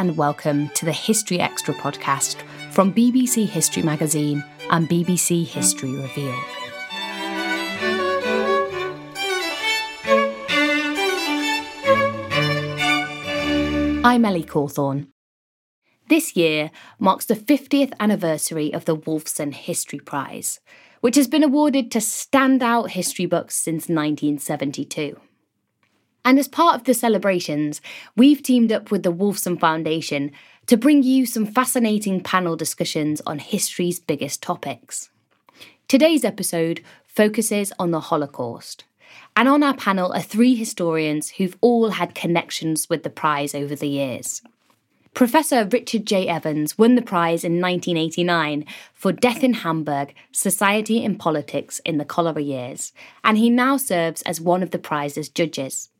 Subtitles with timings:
[0.00, 6.42] and welcome to the History Extra podcast from BBC History Magazine and BBC History Revealed.
[14.02, 15.08] I'm Ellie Cawthorne.
[16.08, 20.60] This year marks the 50th anniversary of the Wolfson History Prize,
[21.02, 25.20] which has been awarded to standout history books since 1972.
[26.24, 27.80] And as part of the celebrations,
[28.16, 30.32] we've teamed up with the Wolfson Foundation
[30.66, 35.10] to bring you some fascinating panel discussions on history's biggest topics.
[35.88, 38.84] Today's episode focuses on the Holocaust.
[39.36, 43.74] And on our panel are three historians who've all had connections with the prize over
[43.74, 44.42] the years.
[45.14, 46.28] Professor Richard J.
[46.28, 48.64] Evans won the prize in 1989
[48.94, 52.92] for Death in Hamburg Society and Politics in the Cholera Years,
[53.24, 55.90] and he now serves as one of the prize's judges.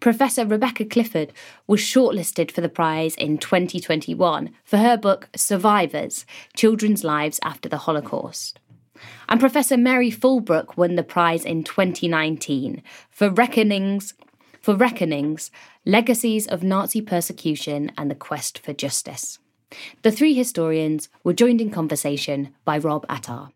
[0.00, 1.32] Professor Rebecca Clifford
[1.66, 7.78] was shortlisted for the prize in 2021 for her book Survivors Children's Lives After the
[7.78, 8.60] Holocaust.
[9.28, 14.14] And Professor Mary Fulbrook won the prize in 2019 for Reckonings
[14.60, 15.50] for Reckonings,
[15.86, 19.38] Legacies of Nazi Persecution and the Quest for Justice.
[20.02, 23.50] The three historians were joined in conversation by Rob Attar.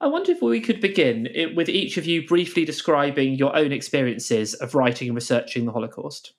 [0.00, 4.54] I wonder if we could begin with each of you briefly describing your own experiences
[4.54, 6.32] of writing and researching the Holocaust.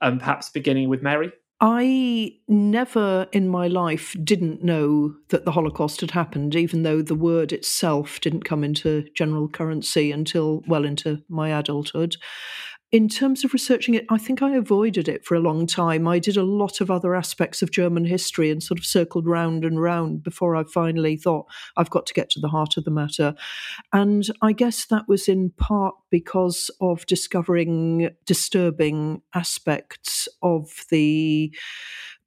[0.00, 1.32] Um, perhaps beginning with Mary.
[1.60, 7.16] I never in my life didn't know that the Holocaust had happened, even though the
[7.16, 12.16] word itself didn't come into general currency until well into my adulthood.
[12.90, 16.08] In terms of researching it, I think I avoided it for a long time.
[16.08, 19.62] I did a lot of other aspects of German history and sort of circled round
[19.62, 21.44] and round before I finally thought
[21.76, 23.34] I've got to get to the heart of the matter.
[23.92, 31.54] And I guess that was in part because of discovering disturbing aspects of the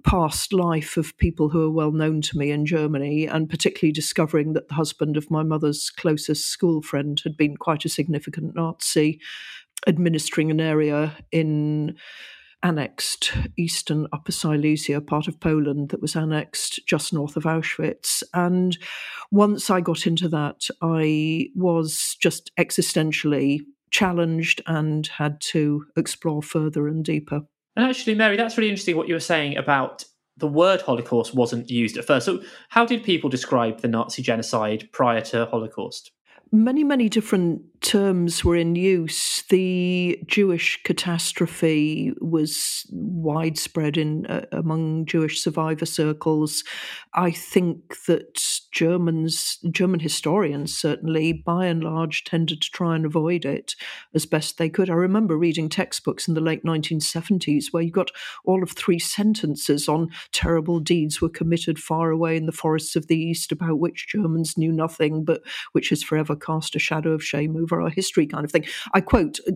[0.04, 4.54] past life of people who are well known to me in Germany, and particularly discovering
[4.54, 9.20] that the husband of my mother's closest school friend had been quite a significant Nazi
[9.88, 11.96] administering an area in
[12.64, 18.24] annexed eastern Upper Silesia, part of Poland that was annexed just north of Auschwitz.
[18.34, 18.78] And
[19.32, 26.88] once I got into that, I was just existentially challenged and had to explore further
[26.88, 27.42] and deeper.
[27.76, 30.06] And actually, Mary, that's really interesting what you were saying about
[30.38, 32.26] the word Holocaust wasn't used at first.
[32.26, 36.12] So, how did people describe the Nazi genocide prior to Holocaust?
[36.52, 39.44] Many, many different terms were in use.
[39.50, 46.64] The Jewish catastrophe was widespread in uh, among Jewish survivor circles.
[47.14, 53.46] I think that Germans, German historians certainly, by and large, tended to try and avoid
[53.46, 53.76] it
[54.14, 54.90] as best they could.
[54.90, 58.12] I remember reading textbooks in the late 1970s where you got
[58.46, 63.08] all of three sentences on terrible deeds were committed far away in the forests of
[63.08, 67.24] the East about which Germans knew nothing, but which has forever cast a shadow of
[67.24, 68.66] shame over our history kind of thing.
[68.94, 69.52] I quote, uh,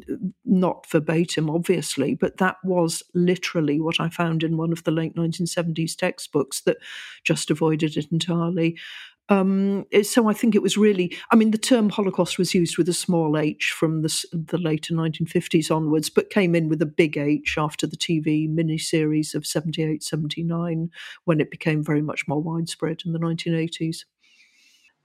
[0.45, 5.15] not verbatim, obviously, but that was literally what I found in one of the late
[5.15, 6.77] 1970s textbooks that
[7.23, 8.77] just avoided it entirely.
[9.27, 12.87] Um, so I think it was really, I mean, the term Holocaust was used with
[12.89, 17.17] a small h from the, the later 1950s onwards, but came in with a big
[17.17, 20.91] H after the TV miniseries of 78 79
[21.23, 24.05] when it became very much more widespread in the 1980s.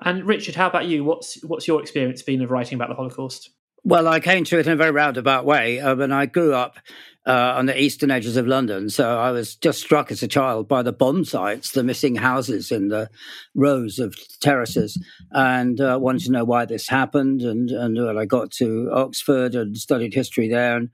[0.03, 1.05] And Richard, how about you?
[1.05, 3.51] What's what's your experience been of writing about the Holocaust?
[3.83, 5.81] Well, I came to it in a very roundabout way.
[5.81, 6.79] Uh, when I grew up
[7.27, 10.69] uh, on the eastern edges of London, so I was just struck as a child
[10.69, 13.09] by the bomb sites, the missing houses in the
[13.55, 17.41] rows of terraces, and uh, wanted to know why this happened.
[17.43, 20.91] And and well, I got to Oxford and studied history there, and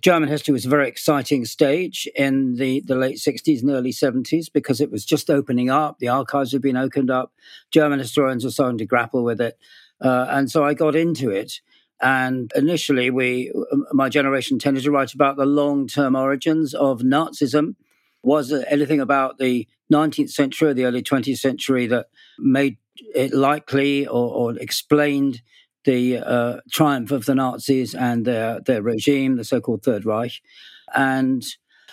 [0.00, 4.46] German history was a very exciting stage in the, the late 60s and early 70s
[4.52, 5.98] because it was just opening up.
[5.98, 7.32] The archives had been opened up.
[7.70, 9.58] German historians were starting to grapple with it.
[10.00, 11.60] Uh, and so I got into it.
[12.00, 13.52] And initially, we,
[13.92, 17.76] my generation tended to write about the long term origins of Nazism.
[18.22, 22.06] Was there anything about the 19th century or the early 20th century that
[22.38, 22.76] made
[23.14, 25.42] it likely or, or explained
[25.86, 30.42] the uh, triumph of the Nazis and their, their regime, the so called Third Reich?
[30.94, 31.42] And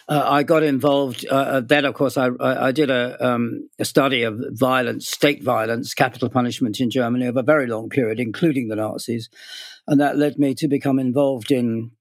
[0.09, 1.25] uh, I got involved.
[1.31, 5.07] Uh, uh then, of course, I, I, I did a, um, a, study of violence,
[5.07, 9.29] state violence, capital punishment in Germany over a very long period, including the Nazis,
[9.87, 11.91] and that led me to become involved in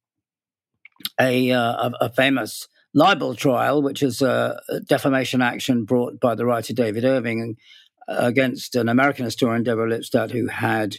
[1.20, 6.44] a, uh, a, a famous libel trial, which is a defamation action brought by the
[6.44, 7.56] writer David Irving
[8.08, 10.96] against an American historian, Deborah Lipstadt, who had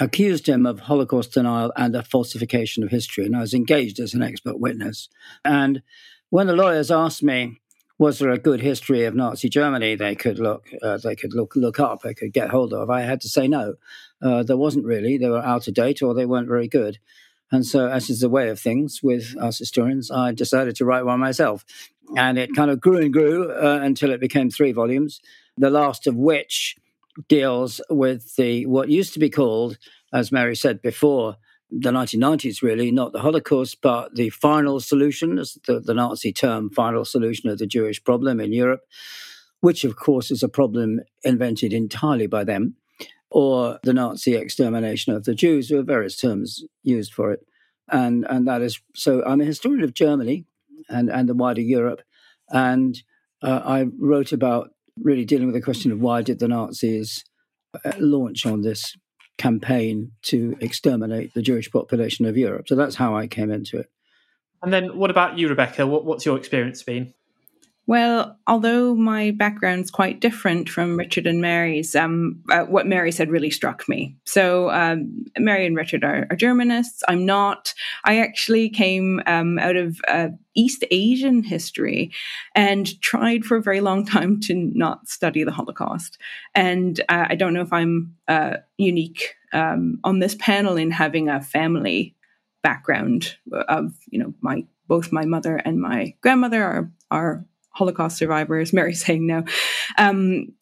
[0.00, 3.24] accused him of Holocaust denial and a falsification of history.
[3.24, 5.08] And I was engaged as an expert witness.
[5.44, 5.82] And
[6.30, 7.60] when the lawyers asked me,
[7.98, 11.54] was there a good history of Nazi Germany they could look uh, they could look
[11.54, 12.90] look up they could get hold of?
[12.90, 13.74] I had to say no.
[14.20, 15.18] Uh, there wasn't really.
[15.18, 16.98] They were out of date or they weren't very good.
[17.52, 21.04] And so, as is the way of things with us historians, I decided to write
[21.04, 21.64] one myself.
[22.16, 25.20] And it kind of grew and grew uh, until it became three volumes,
[25.56, 26.76] the last of which
[27.28, 29.78] deals with the what used to be called,
[30.12, 31.36] as Mary said before,
[31.72, 37.04] the 1990s, really, not the Holocaust, but the final solution, the, the Nazi term, final
[37.04, 38.82] solution of the Jewish problem in Europe,
[39.60, 42.76] which, of course, is a problem invented entirely by them,
[43.30, 45.68] or the Nazi extermination of the Jews.
[45.68, 47.40] There are various terms used for it.
[47.90, 50.44] And, and that is so I'm a historian of Germany
[50.88, 52.02] and, and the wider Europe.
[52.50, 53.02] And
[53.42, 57.24] uh, I wrote about really dealing with the question of why did the Nazis
[57.84, 58.94] uh, launch on this
[59.38, 62.68] campaign to exterminate the Jewish population of Europe.
[62.68, 63.90] So that's how I came into it.
[64.62, 65.86] And then what about you, Rebecca?
[65.86, 67.14] What, what's your experience been?
[67.86, 73.28] Well, although my background's quite different from Richard and Mary's, um, uh, what Mary said
[73.28, 74.16] really struck me.
[74.24, 77.00] So, um, Mary and Richard are, are, Germanists.
[77.08, 77.74] I'm not.
[78.04, 82.12] I actually came um, out of uh, East Asian history
[82.54, 86.18] and tried for a very long time to not study the Holocaust.
[86.54, 91.28] And uh, I don't know if I'm uh, unique um, on this panel in having
[91.28, 92.14] a family
[92.62, 93.36] background
[93.68, 98.72] of, you know, my both my mother and my grandmother are are Holocaust survivors.
[98.82, 99.44] Mary saying no.
[99.98, 100.54] Um,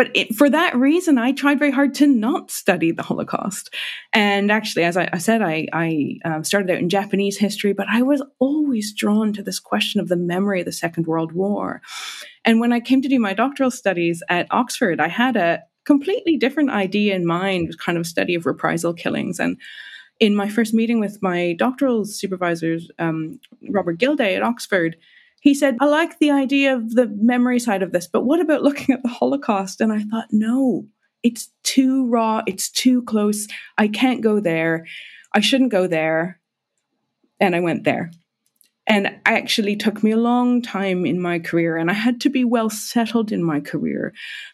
[0.00, 3.74] but it, for that reason, I tried very hard to not study the Holocaust.
[4.14, 7.86] And actually, as I, I said, I, I uh, started out in Japanese history, but
[7.86, 11.82] I was always drawn to this question of the memory of the Second World War.
[12.46, 16.38] And when I came to do my doctoral studies at Oxford, I had a completely
[16.38, 19.38] different idea in mind, kind of study of reprisal killings.
[19.38, 19.58] And
[20.18, 23.38] in my first meeting with my doctoral supervisors, um,
[23.68, 24.96] Robert Gildea at Oxford,
[25.40, 28.62] he said, I like the idea of the memory side of this, but what about
[28.62, 29.80] looking at the Holocaust?
[29.80, 30.86] And I thought, no,
[31.22, 33.48] it's too raw, it's too close.
[33.78, 34.86] I can't go there.
[35.34, 36.38] I shouldn't go there.
[37.40, 38.10] And I went there.
[38.86, 42.44] And actually took me a long time in my career, and I had to be
[42.44, 44.12] well settled in my career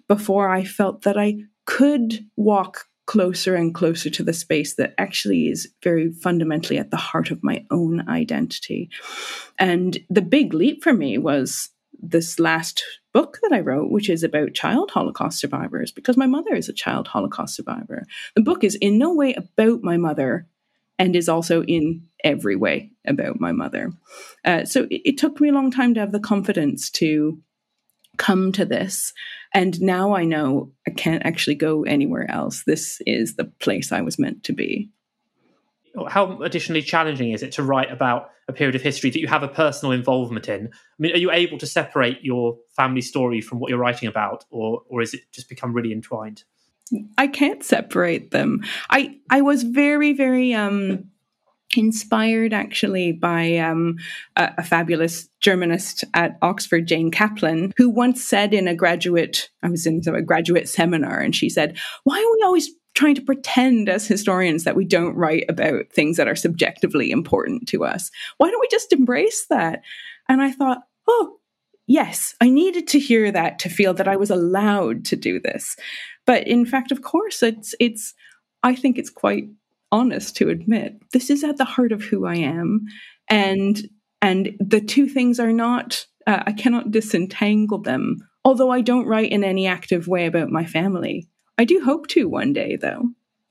[0.08, 5.48] before I felt that I could walk closer and closer to the space that actually
[5.48, 8.90] is very fundamentally at the heart of my own identity.
[9.58, 12.82] And the big leap for me was this last
[13.12, 16.74] book that I wrote, which is about child Holocaust survivors, because my mother is a
[16.74, 18.04] child Holocaust survivor.
[18.34, 20.46] The book is in no way about my mother
[20.98, 23.92] and is also in every way about my mother.
[24.44, 27.40] Uh, so it, it took me a long time to have the confidence to
[28.18, 29.12] come to this.
[29.54, 32.64] And now I know I can't actually go anywhere else.
[32.66, 34.90] This is the place I was meant to be.
[36.08, 39.42] How additionally challenging is it to write about a period of history that you have
[39.42, 40.66] a personal involvement in?
[40.66, 44.44] I mean, are you able to separate your family story from what you're writing about,
[44.50, 46.44] or or is it just become really entwined?
[47.16, 48.62] I can't separate them.
[48.90, 51.10] I I was very very um
[51.74, 53.96] inspired actually by um,
[54.36, 59.68] a, a, fabulous Germanist at Oxford, Jane Caplan, who once said in a graduate, I
[59.68, 63.88] was in a graduate seminar, and she said, Why are we always trying to pretend
[63.88, 68.10] as historians that we don't write about things that are subjectively important to us?
[68.38, 69.82] Why don't we just embrace that?
[70.28, 71.38] And I thought, Oh,
[71.86, 75.76] yes, I needed to hear that to feel that I was allowed to do this.
[76.26, 78.14] But in fact, of course, it's, it's,
[78.62, 79.48] I think it's quite
[79.92, 82.86] honest to admit this is at the heart of who I am,
[83.28, 83.80] and
[84.22, 86.06] and the two things are not.
[86.26, 88.18] Uh, I cannot disentangle them.
[88.44, 91.28] Although I don't write in any active way about my family,
[91.58, 93.08] I do hope to one day, though.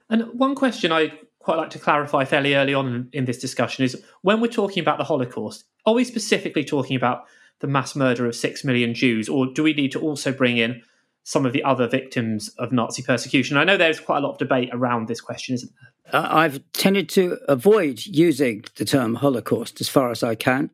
[0.09, 4.01] And one question I quite like to clarify fairly early on in this discussion is
[4.21, 7.25] when we're talking about the Holocaust, are we specifically talking about
[7.59, 10.81] the mass murder of six million Jews, or do we need to also bring in
[11.25, 13.57] some of the other victims of Nazi persecution?
[13.57, 16.21] I know there's quite a lot of debate around this question, isn't there?
[16.21, 20.69] I've tended to avoid using the term Holocaust as far as I can.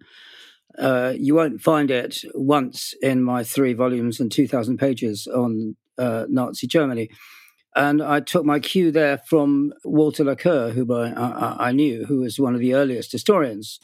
[0.77, 6.25] Uh, you won't find it once in my three volumes and 2,000 pages on uh,
[6.27, 7.09] Nazi Germany.
[7.73, 12.17] And I took my cue there from Walter Laqueur, who I, I, I, knew, who
[12.19, 13.79] was one of the earliest historians.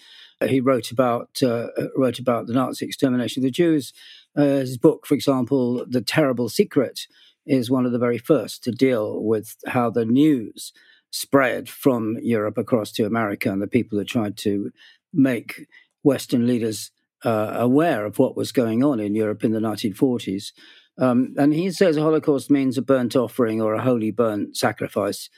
[0.45, 3.93] He wrote about uh, wrote about the Nazi extermination of the Jews.
[4.35, 7.07] Uh, his book, for example, "The Terrible Secret,"
[7.45, 10.73] is one of the very first to deal with how the news
[11.09, 14.71] spread from Europe across to America, and the people who tried to
[15.13, 15.67] make
[16.03, 16.91] Western leaders
[17.25, 20.51] uh, aware of what was going on in Europe in the 1940s.
[20.99, 25.29] Um, and he says Holocaust means a burnt offering or a holy burnt sacrifice.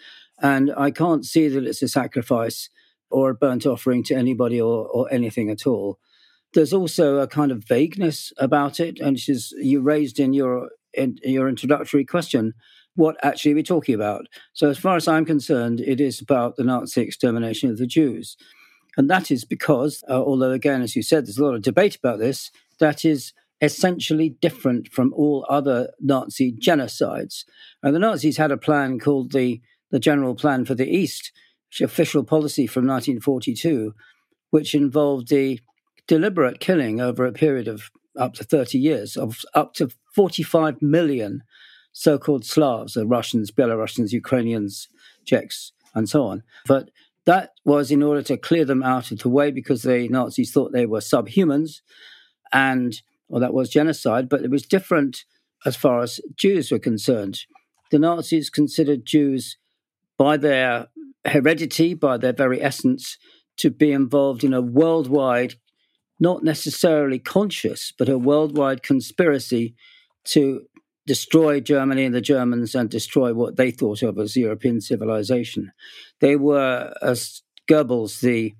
[0.41, 2.69] And I can't see that it's a sacrifice
[3.09, 5.99] or a burnt offering to anybody or, or anything at all.
[6.53, 11.17] There's also a kind of vagueness about it, and is you raised in your in
[11.23, 12.53] your introductory question
[12.95, 14.27] what actually are we're talking about.
[14.53, 18.35] So, as far as I'm concerned, it is about the Nazi extermination of the Jews.
[18.97, 21.95] And that is because, uh, although, again, as you said, there's a lot of debate
[21.95, 27.45] about this, that is essentially different from all other Nazi genocides.
[27.83, 29.61] And the Nazis had a plan called the,
[29.91, 31.31] the General Plan for the East,
[31.81, 33.93] official policy from 1942,
[34.49, 35.59] which involved the
[36.07, 41.43] deliberate killing over a period of up to 30 years of up to 45 million
[41.91, 44.89] so called Slavs, the Russians, Belarusians, Ukrainians,
[45.25, 46.43] Czechs, and so on.
[46.67, 46.89] But
[47.25, 50.71] that was in order to clear them out of the way because the Nazis thought
[50.71, 51.81] they were subhumans,
[52.51, 54.29] and well, that was genocide.
[54.29, 55.25] But it was different
[55.65, 57.41] as far as Jews were concerned.
[57.91, 59.57] The Nazis considered Jews,
[60.17, 60.87] by their
[61.25, 63.17] heredity, by their very essence,
[63.57, 65.55] to be involved in a worldwide,
[66.19, 69.75] not necessarily conscious, but a worldwide conspiracy
[70.25, 70.61] to
[71.05, 75.71] destroy Germany and the Germans and destroy what they thought of as European civilization.
[76.21, 78.53] They were, as Goebbels, the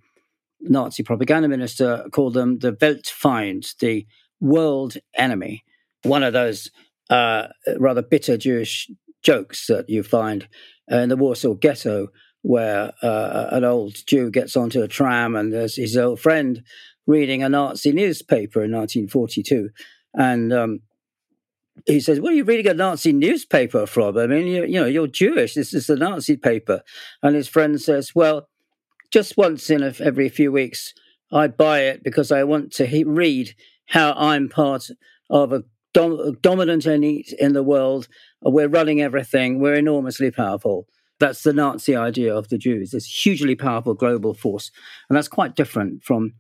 [0.62, 4.06] Nazi propaganda minister, called them the Weltfeind, the
[4.40, 5.64] world enemy.
[6.04, 6.72] One of those
[7.10, 7.48] uh,
[7.78, 8.90] rather bitter Jewish
[9.22, 10.48] jokes that you find
[10.88, 12.08] in the Warsaw Ghetto,
[12.42, 16.64] where uh, an old Jew gets onto a tram and there's his old friend
[17.06, 19.70] reading a Nazi newspaper in 1942.
[20.14, 20.80] And um,
[21.86, 24.18] he says, "What are you reading a Nazi newspaper from?
[24.18, 25.54] I mean, you, you know, you're Jewish.
[25.54, 26.82] This is the Nazi paper."
[27.22, 28.48] And his friend says, "Well,
[29.12, 30.94] just once in a, every few weeks,
[31.32, 33.56] I buy it because I want to he- read
[33.88, 34.86] how I'm part
[35.30, 38.08] of a dom- dominant elite in the world.
[38.42, 39.60] We're running everything.
[39.60, 40.88] We're enormously powerful."
[41.20, 42.92] That's the Nazi idea of the Jews.
[42.92, 44.72] This hugely powerful global force,
[45.10, 46.34] and that's quite different from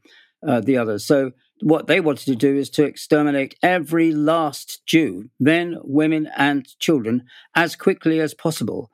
[0.47, 1.05] uh, the others.
[1.05, 1.31] So
[1.61, 7.25] what they wanted to do is to exterminate every last Jew, men, women, and children,
[7.55, 8.89] as quickly as possible.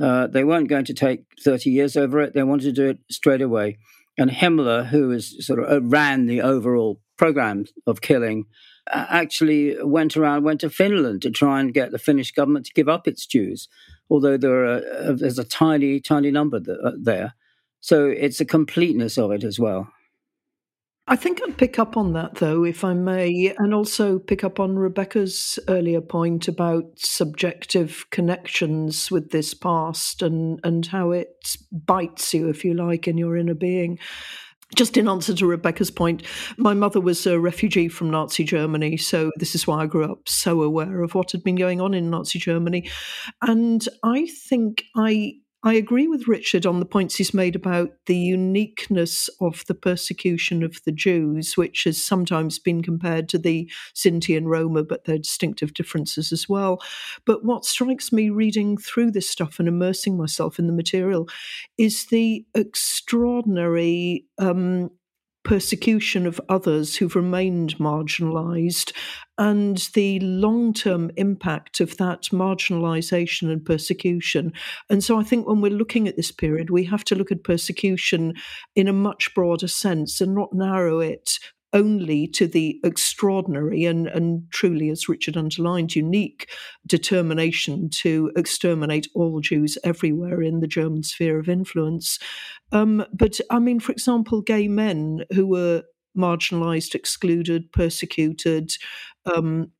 [0.00, 2.34] Uh, they weren't going to take 30 years over it.
[2.34, 3.78] They wanted to do it straight away.
[4.18, 8.46] And Himmler, who is sort of uh, ran the overall program of killing,
[8.90, 12.88] actually went around, went to Finland to try and get the Finnish government to give
[12.88, 13.68] up its Jews,
[14.10, 17.34] although there are, uh, there's a tiny, tiny number uh, there.
[17.80, 19.90] So it's a completeness of it as well.
[21.06, 24.60] I think I'd pick up on that, though, if I may, and also pick up
[24.60, 32.32] on Rebecca's earlier point about subjective connections with this past and, and how it bites
[32.32, 33.98] you, if you like, in your inner being.
[34.76, 36.22] Just in answer to Rebecca's point,
[36.56, 40.28] my mother was a refugee from Nazi Germany, so this is why I grew up
[40.28, 42.88] so aware of what had been going on in Nazi Germany.
[43.42, 48.16] And I think I I agree with Richard on the points he's made about the
[48.16, 54.34] uniqueness of the persecution of the Jews, which has sometimes been compared to the Sinti
[54.38, 56.80] and Roma, but there are distinctive differences as well.
[57.26, 61.28] But what strikes me reading through this stuff and immersing myself in the material
[61.76, 64.90] is the extraordinary um,
[65.44, 68.92] persecution of others who've remained marginalized
[69.38, 74.52] and the long term impact of that marginalization and persecution.
[74.90, 77.44] And so I think when we're looking at this period, we have to look at
[77.44, 78.34] persecution
[78.76, 81.38] in a much broader sense and not narrow it
[81.72, 86.50] only to the extraordinary and, and truly, as Richard underlined, unique
[86.86, 92.18] determination to exterminate all Jews everywhere in the German sphere of influence.
[92.72, 95.84] Um, but I mean, for example, gay men who were
[96.16, 98.72] marginalized, excluded, persecuted,
[99.26, 99.70] um,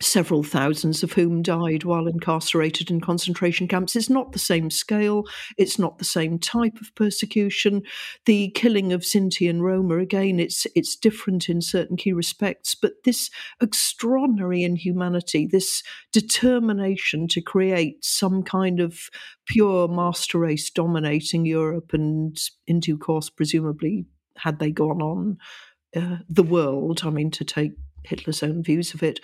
[0.00, 3.96] several thousands of whom died while incarcerated in concentration camps.
[3.96, 5.24] It's not the same scale,
[5.56, 7.82] it's not the same type of persecution.
[8.24, 12.92] The killing of Sinti and Roma, again, it's it's different in certain key respects, but
[13.04, 19.10] this extraordinary inhumanity, this determination to create some kind of
[19.46, 25.38] pure master race dominating Europe and in due course, presumably, had they gone on
[25.96, 27.72] uh, the world, I mean, to take
[28.08, 29.20] Hitler's own views of it.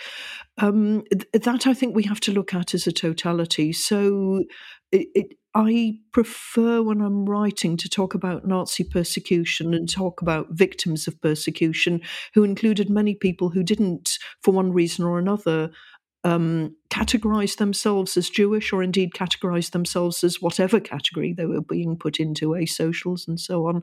[0.58, 3.72] Um, that I think we have to look at as a totality.
[3.72, 4.44] So
[4.92, 10.48] it, it, I prefer when I'm writing to talk about Nazi persecution and talk about
[10.50, 12.00] victims of persecution
[12.34, 15.70] who included many people who didn't, for one reason or another,
[16.24, 21.96] um, categorize themselves as Jewish or indeed categorize themselves as whatever category they were being
[21.96, 23.82] put into, asocials and so on.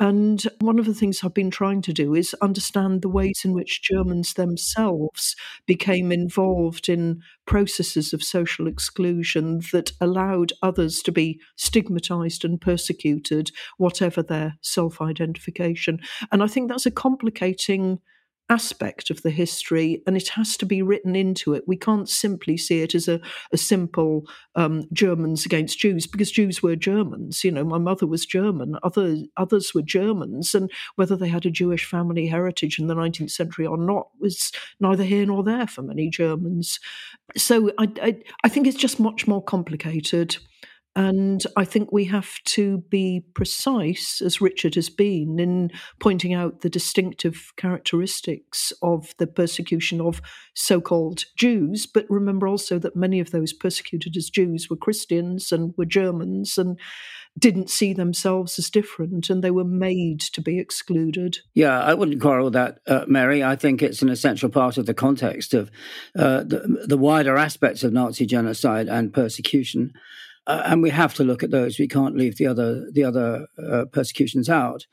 [0.00, 3.52] And one of the things I've been trying to do is understand the ways in
[3.52, 11.40] which Germans themselves became involved in processes of social exclusion that allowed others to be
[11.56, 16.00] stigmatized and persecuted, whatever their self identification.
[16.32, 18.00] And I think that's a complicating
[18.48, 21.64] aspect of the history and it has to be written into it.
[21.66, 23.20] We can't simply see it as a,
[23.52, 24.24] a simple
[24.54, 27.42] um, Germans against Jews because Jews were Germans.
[27.42, 31.50] You know, my mother was German, other, others were Germans, and whether they had a
[31.50, 35.82] Jewish family heritage in the 19th century or not was neither here nor there for
[35.82, 36.78] many Germans.
[37.36, 40.36] So I, I, I think it's just much more complicated.
[40.96, 46.62] And I think we have to be precise, as Richard has been, in pointing out
[46.62, 50.22] the distinctive characteristics of the persecution of
[50.54, 51.86] so called Jews.
[51.86, 56.56] But remember also that many of those persecuted as Jews were Christians and were Germans
[56.56, 56.80] and
[57.38, 61.38] didn't see themselves as different and they were made to be excluded.
[61.52, 63.44] Yeah, I wouldn't quarrel with that, uh, Mary.
[63.44, 65.70] I think it's an essential part of the context of
[66.18, 69.92] uh, the, the wider aspects of Nazi genocide and persecution
[70.46, 71.78] uh, and we have to look at those.
[71.78, 74.86] We can't leave the other the other uh, persecutions out.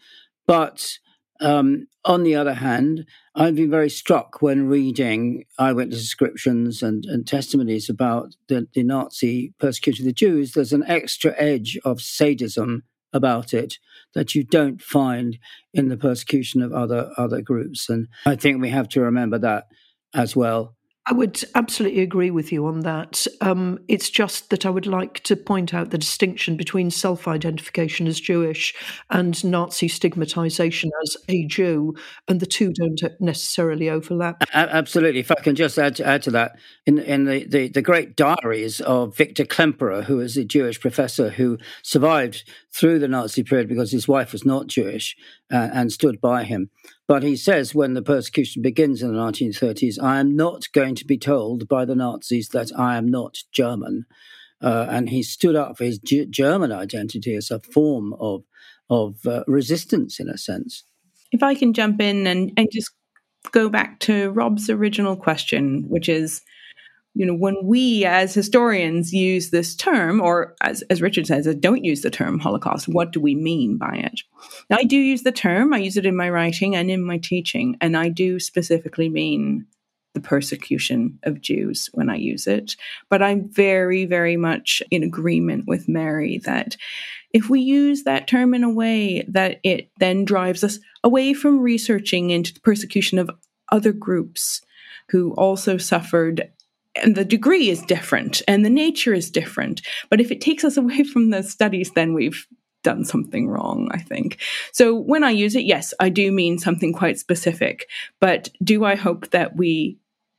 [0.45, 0.97] But
[1.39, 7.27] um, on the other hand, I've been very struck when reading eyewitness descriptions and, and
[7.27, 10.53] testimonies about the, the, Nazi persecution of the Jews.
[10.53, 13.77] There's an extra edge of sadism about it
[14.13, 15.37] that you don't find
[15.73, 19.67] in the persecution of other other groups, and I think we have to remember that
[20.13, 20.75] as well.
[21.05, 23.27] I would absolutely agree with you on that.
[23.41, 28.07] Um, it's just that I would like to point out the distinction between self identification
[28.07, 28.73] as Jewish
[29.09, 31.95] and Nazi stigmatization as a Jew,
[32.29, 34.43] and the two don't necessarily overlap.
[34.53, 35.19] Absolutely.
[35.19, 36.53] If I can just add to, add to that,
[36.85, 41.31] in, in the, the, the great diaries of Victor Klemperer, who is a Jewish professor
[41.31, 45.17] who survived through the Nazi period because his wife was not Jewish
[45.53, 46.71] uh, and stood by him.
[47.07, 51.05] But he says when the persecution begins in the 1930s, I am not going to
[51.05, 54.05] be told by the Nazis that I am not German.
[54.61, 58.43] Uh, and he stood up for his G- German identity as a form of,
[58.89, 60.85] of uh, resistance, in a sense.
[61.31, 62.91] If I can jump in and, and just
[63.51, 66.41] go back to Rob's original question, which is
[67.15, 71.83] you know, when we as historians use this term, or as, as Richard says, don't
[71.83, 74.21] use the term Holocaust, what do we mean by it?
[74.69, 77.19] Now, I do use the term, I use it in my writing and in my
[77.19, 79.67] teaching, and I do specifically mean
[80.13, 82.75] the persecution of Jews when I use it.
[83.09, 86.77] But I'm very, very much in agreement with Mary that
[87.31, 91.59] if we use that term in a way that it then drives us away from
[91.59, 93.31] researching into the persecution of
[93.71, 94.61] other groups
[95.09, 96.51] who also suffered
[96.95, 99.81] and the degree is different and the nature is different.
[100.09, 102.47] But if it takes us away from the studies, then we've
[102.83, 104.39] done something wrong, I think.
[104.73, 107.87] So when I use it, yes, I do mean something quite specific.
[108.19, 109.97] But do I hope that we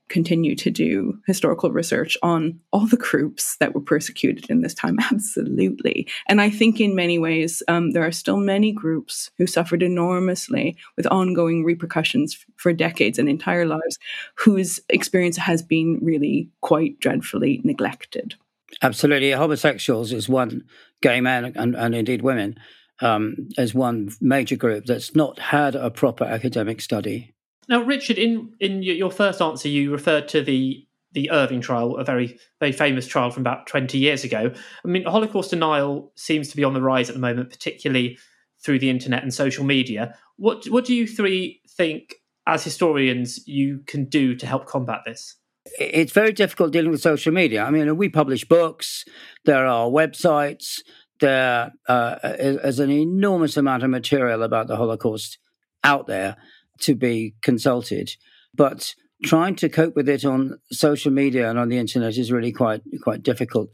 [0.09, 4.99] continue to do historical research on all the groups that were persecuted in this time?
[5.13, 6.07] Absolutely.
[6.29, 10.77] And I think in many ways, um, there are still many groups who suffered enormously
[10.97, 13.99] with ongoing repercussions for decades and entire lives,
[14.37, 18.35] whose experience has been really quite dreadfully neglected.
[18.83, 19.31] Absolutely.
[19.31, 20.65] Homosexuals is one,
[21.01, 22.59] gay men and, and indeed women,
[23.01, 27.34] um, as one major group that's not had a proper academic study.
[27.69, 32.05] Now, Richard, in in your first answer, you referred to the the Irving trial, a
[32.05, 34.53] very very famous trial from about twenty years ago.
[34.85, 38.19] I mean, Holocaust denial seems to be on the rise at the moment, particularly
[38.63, 40.17] through the internet and social media.
[40.37, 45.37] What what do you three think, as historians, you can do to help combat this?
[45.79, 47.65] It's very difficult dealing with social media.
[47.65, 49.05] I mean, we publish books.
[49.47, 50.81] There are websites.
[51.21, 55.39] There uh, is an enormous amount of material about the Holocaust
[55.83, 56.37] out there
[56.81, 58.17] to be consulted.
[58.55, 62.53] But trying to cope with it on social media and on the internet is really
[62.53, 63.71] quite quite difficult.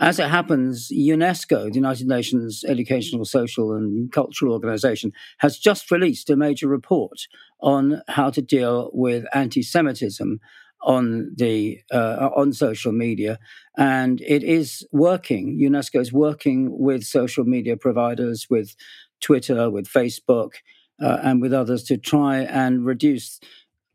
[0.00, 6.28] As it happens, UNESCO, the United Nations Educational, Social and Cultural Organization, has just released
[6.30, 7.18] a major report
[7.60, 10.40] on how to deal with anti-Semitism
[10.82, 13.38] on the uh, on social media,
[13.78, 15.58] and it is working.
[15.58, 18.74] UNESCO is working with social media providers, with
[19.20, 20.54] Twitter, with Facebook,
[21.00, 23.40] uh, and with others to try and reduce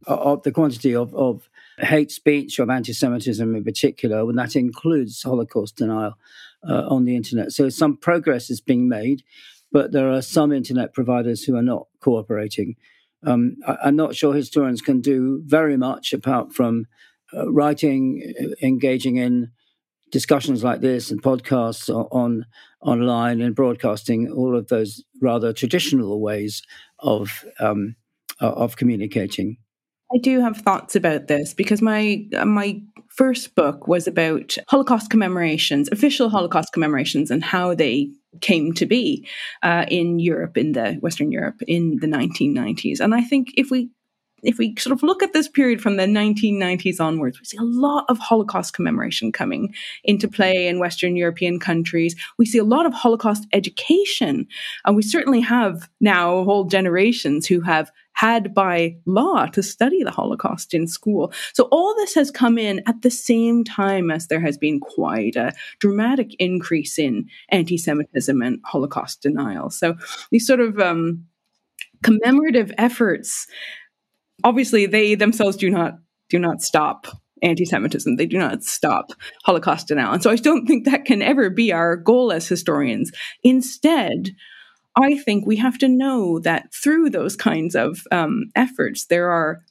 [0.08, 5.24] uh, the quantity of, of hate speech, of anti Semitism in particular, and that includes
[5.24, 6.16] Holocaust denial
[6.68, 7.52] uh, on the internet.
[7.52, 9.24] So some progress is being made,
[9.72, 12.76] but there are some internet providers who are not cooperating.
[13.26, 16.88] Um, I, am not sure historians can do very much apart from
[17.34, 19.52] uh, writing, engaging in
[20.12, 22.46] discussions like this and podcasts on
[22.82, 26.62] online and broadcasting all of those rather traditional ways
[27.00, 27.96] of um,
[28.40, 29.58] of communicating.
[30.12, 35.90] I do have thoughts about this because my my first book was about Holocaust commemorations,
[35.92, 38.10] official Holocaust commemorations, and how they
[38.42, 39.28] came to be
[39.62, 43.00] uh, in Europe, in the Western Europe, in the 1990s.
[43.00, 43.90] And I think if we
[44.44, 47.64] if we sort of look at this period from the 1990s onwards, we see a
[47.64, 49.74] lot of Holocaust commemoration coming
[50.04, 52.16] into play in Western European countries.
[52.38, 54.48] We see a lot of Holocaust education.
[54.86, 60.12] And we certainly have now whole generations who have had by law to study the
[60.12, 61.32] Holocaust in school.
[61.54, 65.38] So all this has come in at the same time as there has been quite
[65.38, 69.70] a dramatic increase in anti Semitism and Holocaust denial.
[69.70, 69.96] So
[70.32, 71.28] these sort of um,
[72.04, 73.48] commemorative efforts
[74.44, 75.96] obviously they themselves do not
[76.30, 77.08] do not stop
[77.42, 78.16] anti-Semitism.
[78.18, 79.12] They do not stop
[79.44, 80.14] Holocaust denial.
[80.14, 83.12] And so I don't think that can ever be our goal as historians.
[83.44, 84.32] Instead,
[84.96, 89.62] I think we have to know that through those kinds of um, efforts, there are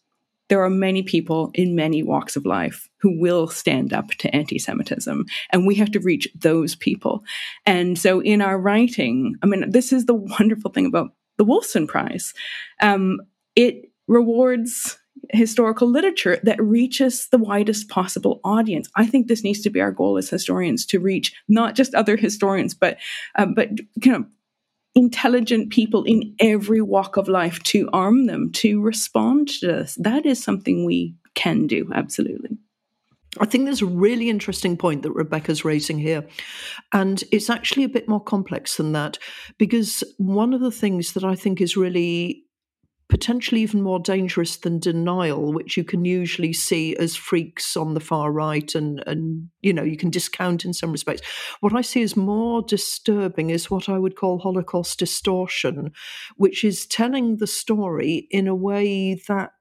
[0.49, 5.27] there are many people in many walks of life who will stand up to anti-Semitism,
[5.51, 7.23] and we have to reach those people.
[7.67, 11.87] And so, in our writing, I mean, this is the wonderful thing about the Wolfson
[11.87, 12.33] Prize.
[12.81, 13.21] Um,
[13.57, 14.99] it rewards
[15.31, 18.89] historical literature that reaches the widest possible audience.
[18.97, 22.17] I think this needs to be our goal as historians to reach not just other
[22.17, 22.99] historians, but
[23.37, 23.71] uh, but
[24.03, 24.25] you know
[24.95, 29.97] intelligent people in every walk of life to arm them to respond to this.
[30.01, 32.59] That is something we can do absolutely.
[33.39, 36.27] I think there's a really interesting point that Rebecca's raising here.
[36.93, 39.19] And it's actually a bit more complex than that
[39.59, 42.43] because one of the things that I think is really
[43.09, 48.01] potentially even more dangerous than denial, which you can usually see as freaks on the
[48.01, 51.23] far right and, and you know, you can discount in some respects.
[51.61, 55.93] What I see as more disturbing is what I would call Holocaust distortion,
[56.37, 59.53] which is telling the story in a way that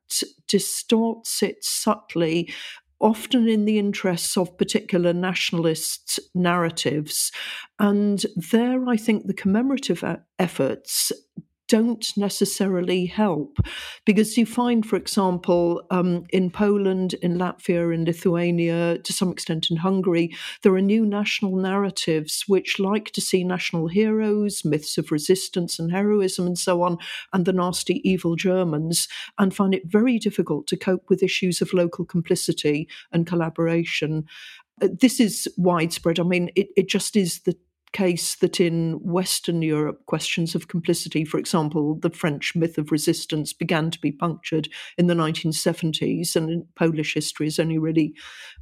[0.47, 2.53] distorts it subtly
[2.99, 7.31] often in the interests of particular nationalist narratives.
[7.79, 10.03] And there, I think the commemorative
[10.39, 11.12] efforts
[11.67, 13.58] don't necessarily help
[14.06, 19.69] because you find, for example, um, in Poland, in Latvia, in Lithuania, to some extent
[19.69, 25.12] in Hungary, there are new national narratives which like to see national heroes, myths of
[25.12, 26.97] resistance and heroism, and so on,
[27.34, 31.73] and the nasty, evil Germans, and find it very difficult to cope with issues of
[31.73, 34.25] local complicity and collaboration.
[34.82, 36.19] Uh, this is widespread.
[36.19, 37.58] I mean, it, it just is the
[37.97, 43.53] case that in Western Europe, questions of complicity, for example, the French myth of resistance
[43.53, 48.13] began to be punctured in the 1970s, and Polish history has only really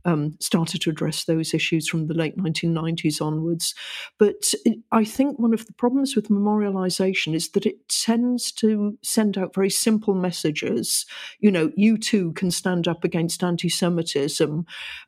[0.05, 3.75] um, started to address those issues from the late 1990s onwards.
[4.17, 4.53] But
[4.93, 9.53] I think one of the problems with memorialization is that it tends to send out
[9.53, 11.05] very simple messages.
[11.39, 14.65] You know, you too can stand up against anti Semitism.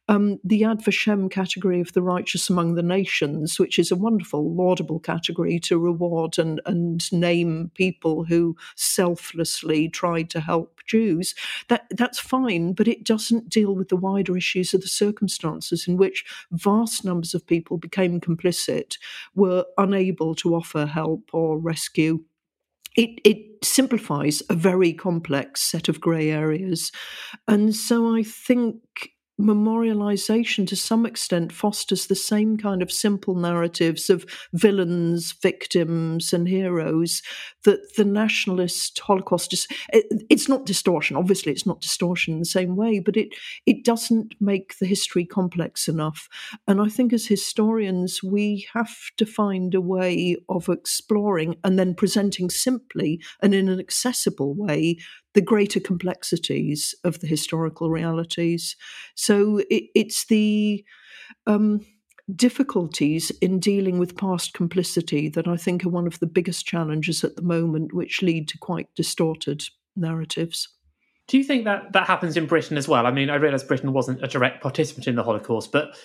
[0.10, 4.54] Um, the Yad Vashem category of the righteous among the nations, which is a wonderful,
[4.54, 11.36] laudable category to reward and, and name people who selflessly tried to help Jews,
[11.68, 15.98] that, that's fine, but it doesn't deal with the wider issues of the circumstances in
[15.98, 18.98] which vast numbers of people became complicit,
[19.36, 22.24] were unable to offer help or rescue.
[22.96, 26.92] It, it simplifies a very complex set of grey areas.
[27.48, 34.10] And so I think memorialization to some extent fosters the same kind of simple narratives
[34.10, 37.22] of villains, victims, and heroes
[37.64, 39.54] that the nationalist Holocaust
[39.92, 41.16] it's not distortion.
[41.16, 43.30] Obviously, it's not distortion in the same way, but it
[43.66, 46.28] it doesn't make the history complex enough.
[46.68, 51.94] And I think as historians, we have to find a way of exploring and then
[51.94, 54.98] presenting simply and in an accessible way
[55.38, 58.76] the greater complexities of the historical realities.
[59.14, 60.84] So it, it's the
[61.46, 61.86] um,
[62.36, 67.24] difficulties in dealing with past complicity that I think are one of the biggest challenges
[67.24, 69.64] at the moment, which lead to quite distorted
[69.96, 70.70] narratives.
[71.28, 73.06] Do you think that that happens in Britain as well?
[73.06, 75.96] I mean, I realise Britain wasn't a direct participant in the Holocaust, but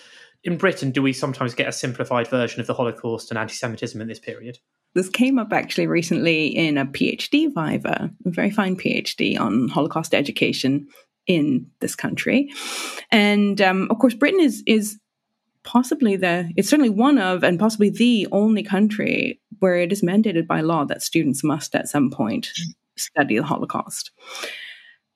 [0.43, 3.99] in Britain, do we sometimes get a simplified version of the Holocaust and anti Semitism
[3.99, 4.59] in this period?
[4.95, 10.13] This came up actually recently in a PhD viva, a very fine PhD on Holocaust
[10.13, 10.87] education
[11.25, 12.51] in this country.
[13.11, 14.99] And um, of course, Britain is is
[15.63, 20.45] possibly the it's certainly one of and possibly the only country where it is mandated
[20.45, 22.49] by law that students must at some point
[22.97, 24.11] study the Holocaust.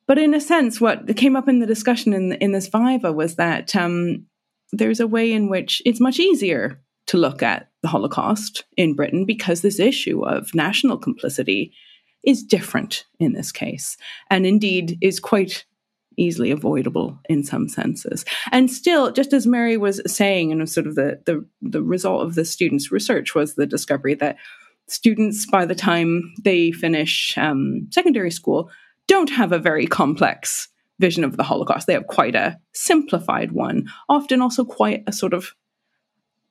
[0.07, 3.35] But in a sense, what came up in the discussion in in this viva was
[3.35, 4.25] that um,
[4.71, 9.25] there's a way in which it's much easier to look at the Holocaust in Britain
[9.25, 11.73] because this issue of national complicity
[12.23, 13.97] is different in this case,
[14.29, 15.65] and indeed is quite
[16.17, 18.25] easily avoidable in some senses.
[18.51, 22.35] And still, just as Mary was saying, and sort of the, the, the result of
[22.35, 24.37] the students' research was the discovery that
[24.87, 28.69] students, by the time they finish um, secondary school,
[29.07, 30.67] don't have a very complex
[30.99, 31.85] vision of the Holocaust.
[31.85, 35.53] They have quite a simplified one, often also quite a sort of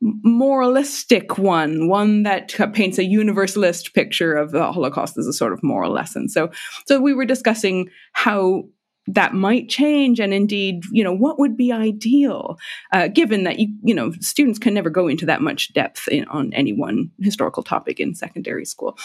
[0.01, 5.63] moralistic one, one that paints a universalist picture of the Holocaust as a sort of
[5.63, 6.29] moral lesson.
[6.29, 6.51] So,
[6.87, 8.65] so we were discussing how
[9.09, 12.59] that might change, and indeed, you know, what would be ideal,
[12.93, 16.25] uh, given that you, you know, students can never go into that much depth in,
[16.25, 18.99] on any one historical topic in secondary school.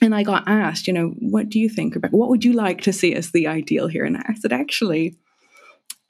[0.00, 2.16] And I got asked, you know, what do you think, Rebecca?
[2.16, 4.04] What would you like to see as the ideal here?
[4.04, 5.16] And I said, actually,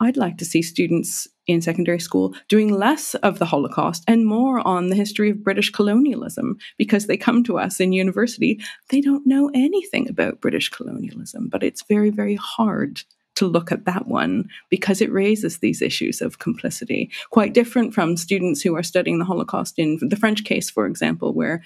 [0.01, 4.67] I'd like to see students in secondary school doing less of the Holocaust and more
[4.67, 9.27] on the history of British colonialism because they come to us in university, they don't
[9.27, 13.03] know anything about British colonialism, but it's very, very hard
[13.37, 18.17] to look at that one because it raises these issues of complicity, quite different from
[18.17, 21.63] students who are studying the Holocaust in the French case, for example, where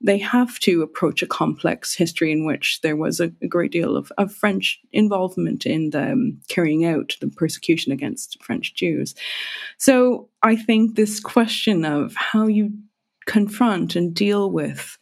[0.00, 3.96] they have to approach a complex history in which there was a, a great deal
[3.96, 9.14] of, of, French involvement in the um, carrying out the persecution against French Jews.
[9.78, 12.72] So I think this question of how you
[13.26, 14.98] confront and deal with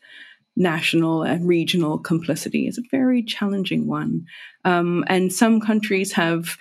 [0.57, 4.27] national and regional complicity is a very challenging one.
[4.65, 6.57] Um, and some countries have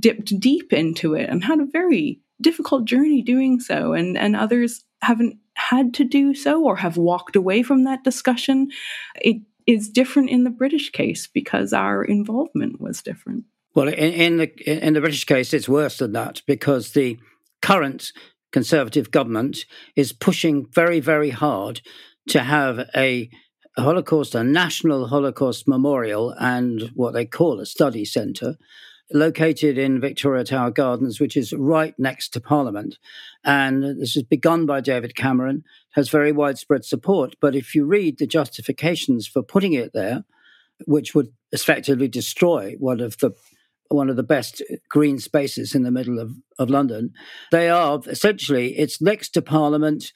[0.00, 4.84] dipped deep into it and had a very difficult journey doing so, and, and others
[5.02, 8.68] haven't had to do so or have walked away from that discussion.
[9.16, 13.44] It is different in the British case because our involvement was different.
[13.74, 17.18] Well, in, in the in the British case, it's worse than that because the
[17.62, 18.12] current
[18.54, 19.64] Conservative government
[19.96, 21.80] is pushing very, very hard
[22.28, 23.28] to have a
[23.76, 28.54] Holocaust, a national Holocaust memorial, and what they call a study centre
[29.12, 32.98] located in Victoria Tower Gardens, which is right next to Parliament.
[33.44, 37.36] And this is begun by David Cameron, has very widespread support.
[37.40, 40.24] But if you read the justifications for putting it there,
[40.86, 43.32] which would effectively destroy one of the
[43.88, 47.12] one of the best green spaces in the middle of, of London,
[47.52, 50.12] they are essentially it's next to Parliament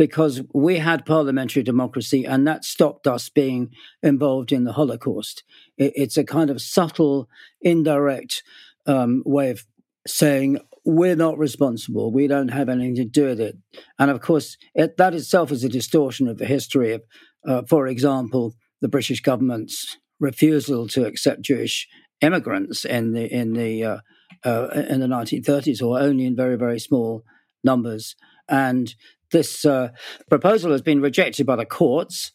[0.00, 3.70] because we had parliamentary democracy and that stopped us being
[4.02, 5.44] involved in the Holocaust.
[5.76, 7.28] It, it's a kind of subtle,
[7.60, 8.42] indirect
[8.86, 9.66] um, way of
[10.06, 12.10] saying we're not responsible.
[12.10, 13.58] We don't have anything to do with it.
[13.98, 17.02] And of course, it, that itself is a distortion of the history of,
[17.46, 21.86] uh, for example, the British government's refusal to accept Jewish
[22.22, 23.98] immigrants in the in the uh,
[24.46, 27.22] uh, in the 1930s, or only in very very small
[27.62, 28.16] numbers.
[28.48, 28.94] And
[29.32, 29.90] this uh,
[30.28, 32.32] proposal has been rejected by the courts.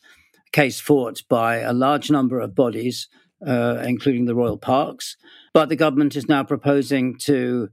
[0.51, 3.09] Case fought by a large number of bodies,
[3.45, 5.17] uh, including the royal parks.
[5.53, 7.69] But the government is now proposing to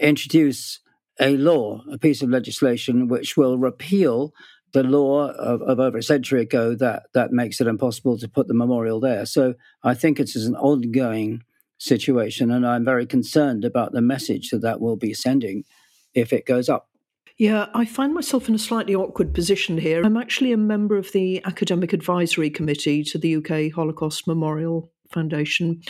[0.00, 0.80] introduce
[1.20, 4.32] a law, a piece of legislation, which will repeal
[4.72, 8.48] the law of, of, over a century ago that that makes it impossible to put
[8.48, 9.24] the memorial there.
[9.24, 11.44] So I think it is an ongoing
[11.78, 15.64] situation, and I'm very concerned about the message that that will be sending
[16.12, 16.88] if it goes up.
[17.36, 20.04] Yeah, I find myself in a slightly awkward position here.
[20.04, 25.82] I'm actually a member of the Academic Advisory Committee to the UK Holocaust Memorial Foundation.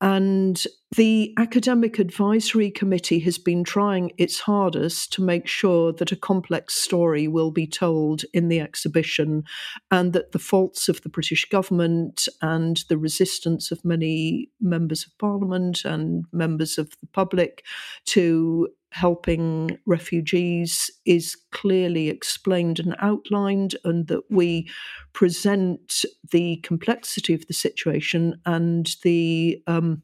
[0.00, 0.64] And
[0.96, 6.74] the Academic Advisory Committee has been trying its hardest to make sure that a complex
[6.74, 9.42] story will be told in the exhibition
[9.90, 15.18] and that the faults of the British government and the resistance of many members of
[15.18, 17.64] parliament and members of the public
[18.06, 24.68] to helping refugees is clearly explained and outlined, and that we
[25.12, 30.02] present the complexity of the situation and the um,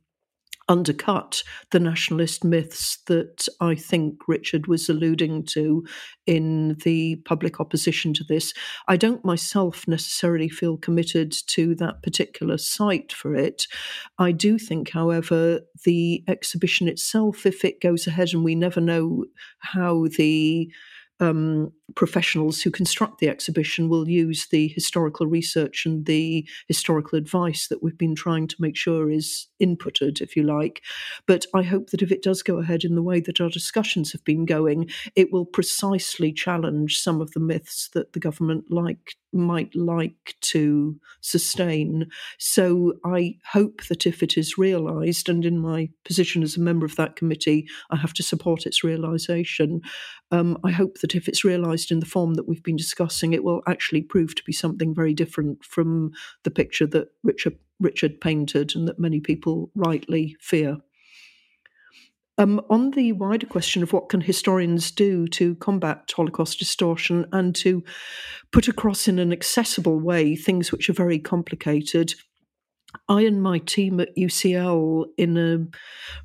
[0.69, 5.85] undercut the nationalist myths that I think Richard was alluding to
[6.27, 8.53] in the public opposition to this.
[8.89, 13.67] I don't myself necessarily feel committed to that particular site for it.
[14.19, 19.27] I do think, however, the exhibition itself, if it goes ahead, and we never know
[19.59, 20.71] how the
[21.21, 27.69] um, professionals who construct the exhibition will use the historical research and the historical advice
[27.69, 30.83] that we've been trying to make sure is inputted, if you like.
[31.27, 34.13] But I hope that if it does go ahead in the way that our discussions
[34.13, 39.17] have been going, it will precisely challenge some of the myths that the government like
[39.35, 42.09] might like to sustain.
[42.39, 46.87] So I hope that if it is realised, and in my position as a member
[46.87, 49.81] of that committee, I have to support its realisation.
[50.31, 51.45] Um, I hope that if it's
[51.91, 55.15] in the form that we've been discussing, it will actually prove to be something very
[55.15, 60.79] different from the picture that Richard Richard painted and that many people rightly fear.
[62.37, 67.55] Um, on the wider question of what can historians do to combat Holocaust distortion and
[67.57, 67.85] to
[68.51, 72.15] put across in an accessible way things which are very complicated,
[73.09, 75.67] I and my team at UCL, in a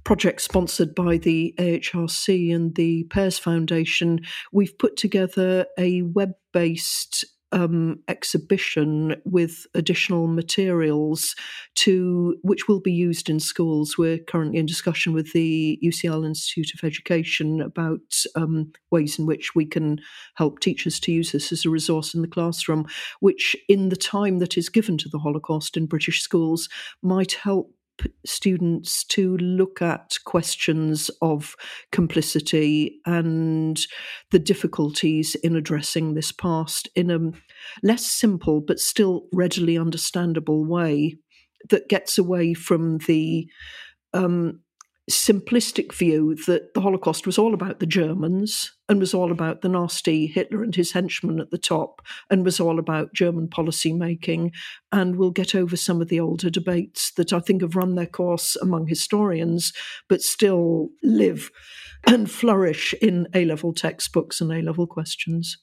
[0.03, 7.25] project sponsored by the AHRC and the Pears Foundation, we've put together a web based
[7.51, 11.35] um, exhibition with additional materials
[11.75, 13.97] to which will be used in schools.
[13.97, 19.55] We're currently in discussion with the UCL Institute of Education about um, ways in which
[19.55, 19.99] we can
[20.35, 22.85] help teachers to use this as a resource in the classroom,
[23.19, 26.69] which in the time that is given to the Holocaust in British schools
[27.01, 27.73] might help
[28.25, 31.55] students to look at questions of
[31.91, 33.79] complicity and
[34.31, 37.19] the difficulties in addressing this past in a
[37.83, 41.17] less simple but still readily understandable way
[41.69, 43.47] that gets away from the
[44.13, 44.59] um,
[45.10, 49.69] simplistic view that the Holocaust was all about the Germans and was all about the
[49.69, 54.52] nasty Hitler and his henchmen at the top and was all about German policy making.
[54.91, 58.06] And we'll get over some of the older debates that I think have run their
[58.06, 59.74] course among historians,
[60.08, 61.50] but still live
[62.06, 65.58] and flourish in A level textbooks and A level questions.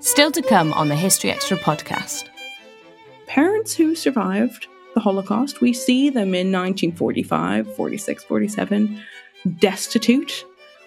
[0.00, 2.28] Still to come on the History Extra podcast.
[3.26, 5.60] Parents who survived the Holocaust.
[5.60, 9.00] We see them in 1945, 46, 47,
[9.58, 10.44] destitute,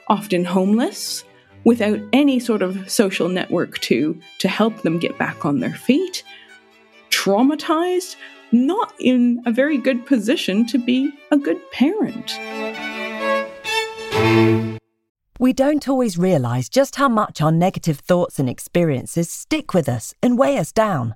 [0.07, 1.23] often homeless,
[1.63, 6.23] without any sort of social network to, to help them get back on their feet,
[7.09, 8.15] traumatized,
[8.51, 12.37] not in a very good position to be a good parent.
[15.39, 20.13] We don't always realize just how much our negative thoughts and experiences stick with us
[20.21, 21.15] and weigh us down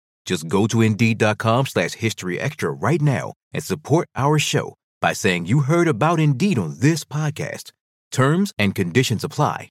[0.25, 5.45] Just go to Indeed.com slash History Extra right now and support our show by saying
[5.45, 7.71] you heard about Indeed on this podcast.
[8.11, 9.69] Terms and conditions apply.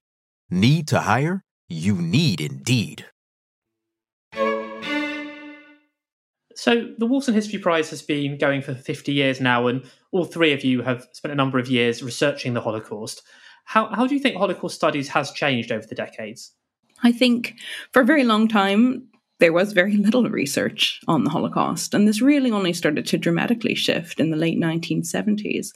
[0.50, 1.42] Need to hire?
[1.68, 3.06] You need Indeed.
[6.56, 10.52] So, the Wolfson History Prize has been going for 50 years now, and all three
[10.52, 13.22] of you have spent a number of years researching the Holocaust.
[13.64, 16.52] How, how do you think Holocaust studies has changed over the decades?
[17.02, 17.54] I think
[17.92, 19.08] for a very long time,
[19.40, 23.74] there was very little research on the Holocaust, and this really only started to dramatically
[23.74, 25.72] shift in the late 1970s.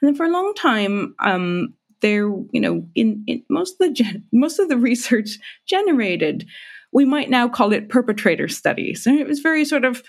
[0.00, 3.92] And then for a long time, um, there, you know, in, in most of the
[3.94, 6.46] gen- most of the research generated,
[6.92, 10.02] we might now call it perpetrator studies, and it was very sort of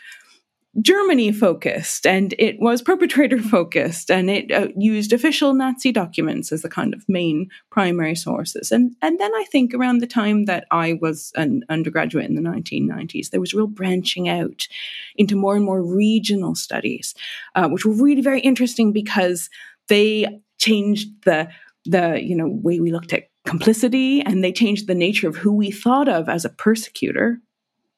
[0.81, 6.61] Germany focused and it was perpetrator focused and it uh, used official Nazi documents as
[6.61, 8.71] the kind of main primary sources.
[8.71, 12.41] And, and then I think around the time that I was an undergraduate in the
[12.41, 14.67] 1990s, there was real branching out
[15.15, 17.15] into more and more regional studies,
[17.55, 19.49] uh, which were really very interesting because
[19.87, 20.27] they
[20.59, 21.49] changed the
[21.85, 25.53] the you know way we looked at complicity and they changed the nature of who
[25.53, 27.39] we thought of as a persecutor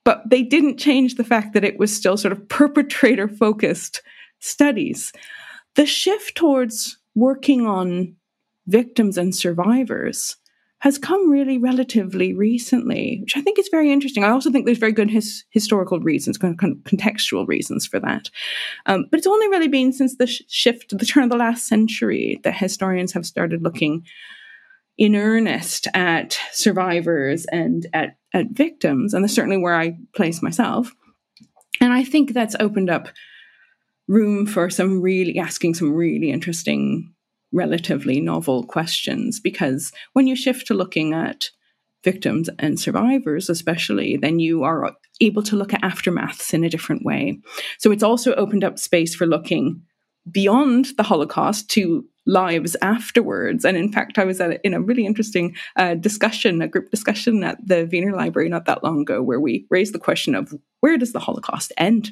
[0.10, 4.02] but they didn't change the fact that it was still sort of perpetrator focused
[4.40, 5.14] studies.
[5.76, 8.16] The shift towards working on
[8.66, 10.36] victims and survivors
[10.80, 14.24] has come really relatively recently, which I think is very interesting.
[14.24, 16.60] I also think there's very good his, historical reasons, kind of,
[16.92, 18.32] contextual reasons for that.
[18.88, 21.68] Um, but it's only really been since the sh- shift, the turn of the last
[21.68, 24.08] century, that historians have started looking
[25.00, 29.14] in earnest at survivors and at, at victims.
[29.14, 30.94] And that's certainly where I place myself.
[31.80, 33.08] And I think that's opened up
[34.10, 37.14] room for some really asking some really interesting,
[37.54, 39.40] relatively novel questions.
[39.40, 41.50] Because when you shift to looking at
[42.04, 47.06] victims and survivors, especially, then you are able to look at aftermaths in a different
[47.06, 47.40] way.
[47.78, 49.82] So it's also opened up space for looking
[50.30, 53.66] beyond the Holocaust to lives afterwards.
[53.66, 57.44] And in fact, I was at in a really interesting uh, discussion, a group discussion
[57.44, 60.98] at the Wiener Library not that long ago, where we raised the question of where
[60.98, 62.12] does the Holocaust end?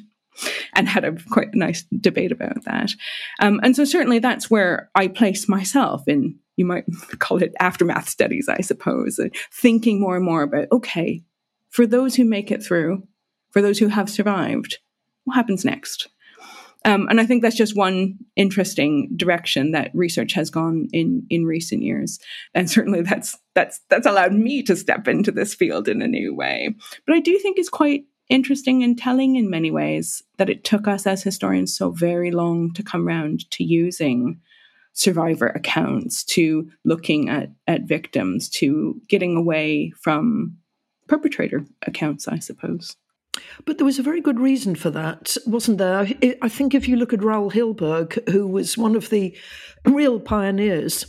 [0.74, 2.92] And had a quite nice debate about that.
[3.40, 6.84] Um, and so, certainly, that's where I place myself in, you might
[7.18, 11.24] call it aftermath studies, I suppose, uh, thinking more and more about okay,
[11.70, 13.02] for those who make it through,
[13.50, 14.78] for those who have survived,
[15.24, 16.08] what happens next?
[16.84, 21.44] Um, and I think that's just one interesting direction that research has gone in in
[21.44, 22.18] recent years.
[22.54, 26.34] And certainly that's that's that's allowed me to step into this field in a new
[26.34, 26.74] way.
[27.06, 30.86] But I do think it's quite interesting and telling in many ways that it took
[30.86, 34.40] us as historians so very long to come around to using
[34.92, 40.56] survivor accounts, to looking at, at victims, to getting away from
[41.06, 42.96] perpetrator accounts, I suppose.
[43.64, 46.06] But there was a very good reason for that, wasn't there?
[46.42, 49.36] I think if you look at Raoul Hilberg, who was one of the
[49.84, 51.06] real pioneers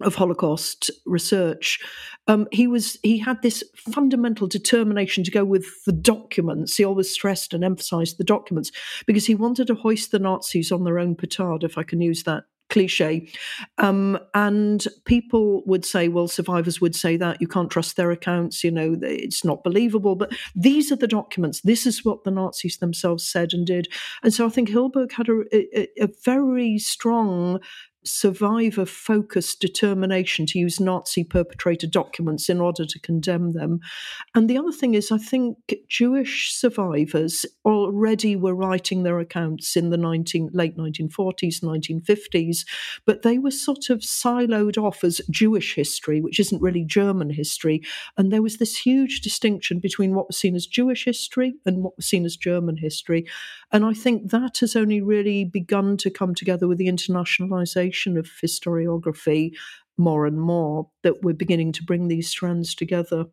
[0.00, 1.80] of Holocaust research,
[2.28, 6.76] um, he was he had this fundamental determination to go with the documents.
[6.76, 8.70] He always stressed and emphasized the documents
[9.06, 12.22] because he wanted to hoist the Nazis on their own petard, if I can use
[12.24, 13.30] that cliche.
[13.78, 18.62] Um, and people would say, well, survivors would say that you can't trust their accounts,
[18.62, 20.14] you know, it's not believable.
[20.14, 21.60] But these are the documents.
[21.62, 23.88] This is what the Nazis themselves said and did.
[24.22, 27.60] And so I think Hilberg had a, a, a very strong
[28.04, 33.80] survivor focused determination to use Nazi perpetrator documents in order to condemn them.
[34.34, 39.90] And the other thing is, I think Jewish survivors already were writing their accounts in
[39.90, 42.64] the 19, late 1940s, 1950s,
[43.04, 47.82] but they were sort of siloed off as Jewish history, which isn't really German history.
[48.16, 51.96] And there was this huge distinction between what was seen as Jewish history and what
[51.96, 53.26] was seen as German history.
[53.72, 58.30] And I think that has only really begun to come together with the internationalization of
[58.42, 59.52] historiography
[59.96, 63.26] more and more that we're beginning to bring these strands together.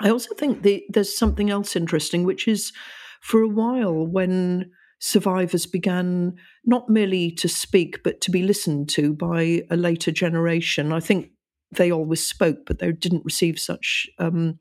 [0.00, 2.72] I also think the, there's something else interesting, which is
[3.20, 9.12] for a while when survivors began not merely to speak, but to be listened to
[9.12, 10.92] by a later generation.
[10.92, 11.30] I think
[11.70, 14.58] they always spoke, but they didn't receive such um,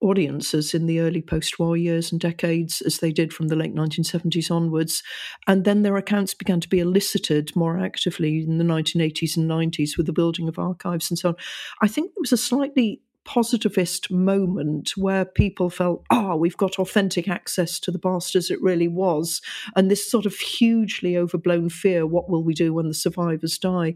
[0.00, 3.74] audiences in the early post war years and decades as they did from the late
[3.74, 5.02] 1970s onwards.
[5.46, 9.96] And then their accounts began to be elicited more actively in the 1980s and 90s
[9.96, 11.36] with the building of archives and so on.
[11.82, 16.78] I think there was a slightly positivist moment where people felt, ah, oh, we've got
[16.78, 19.40] authentic access to the past as it really was.
[19.76, 23.94] And this sort of hugely overblown fear what will we do when the survivors die?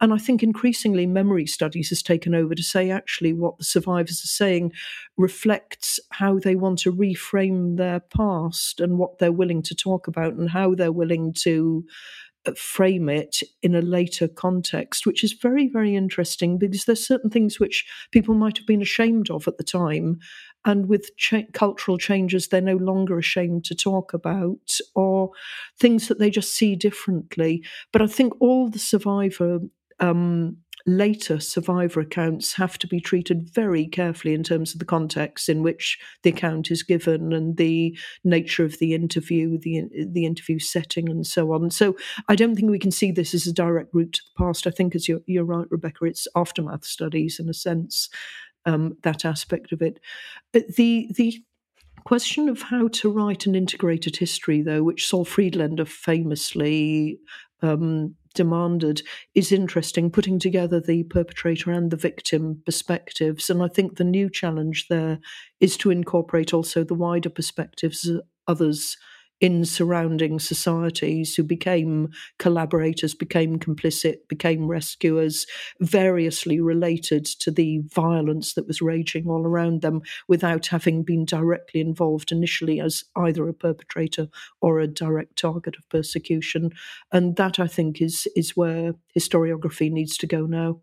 [0.00, 4.22] And I think increasingly memory studies has taken over to say actually what the survivors
[4.24, 4.72] are saying
[5.16, 10.34] reflects how they want to reframe their past and what they're willing to talk about
[10.34, 11.84] and how they're willing to
[12.52, 17.58] frame it in a later context, which is very, very interesting because there's certain things
[17.58, 20.18] which people might have been ashamed of at the time.
[20.64, 25.30] And with cha- cultural changes, they're no longer ashamed to talk about, or
[25.78, 27.62] things that they just see differently.
[27.92, 29.60] But I think all the survivor
[30.00, 35.48] um, later survivor accounts have to be treated very carefully in terms of the context
[35.48, 40.58] in which the account is given and the nature of the interview, the the interview
[40.58, 41.70] setting, and so on.
[41.70, 41.96] So
[42.28, 44.66] I don't think we can see this as a direct route to the past.
[44.66, 48.08] I think, as you're, you're right, Rebecca, it's aftermath studies in a sense.
[48.66, 50.00] Um, that aspect of it.
[50.54, 51.42] Uh, the the
[52.04, 57.18] question of how to write an integrated history, though, which Saul Friedlander famously
[57.62, 59.02] um, demanded
[59.34, 63.48] is interesting, putting together the perpetrator and the victim perspectives.
[63.48, 65.18] And I think the new challenge there
[65.60, 68.10] is to incorporate also the wider perspectives
[68.46, 68.96] others
[69.44, 75.46] in surrounding societies who became collaborators, became complicit, became rescuers,
[75.80, 81.82] variously related to the violence that was raging all around them without having been directly
[81.82, 84.28] involved initially as either a perpetrator
[84.62, 86.70] or a direct target of persecution.
[87.12, 90.80] And that, I think, is, is where historiography needs to go now.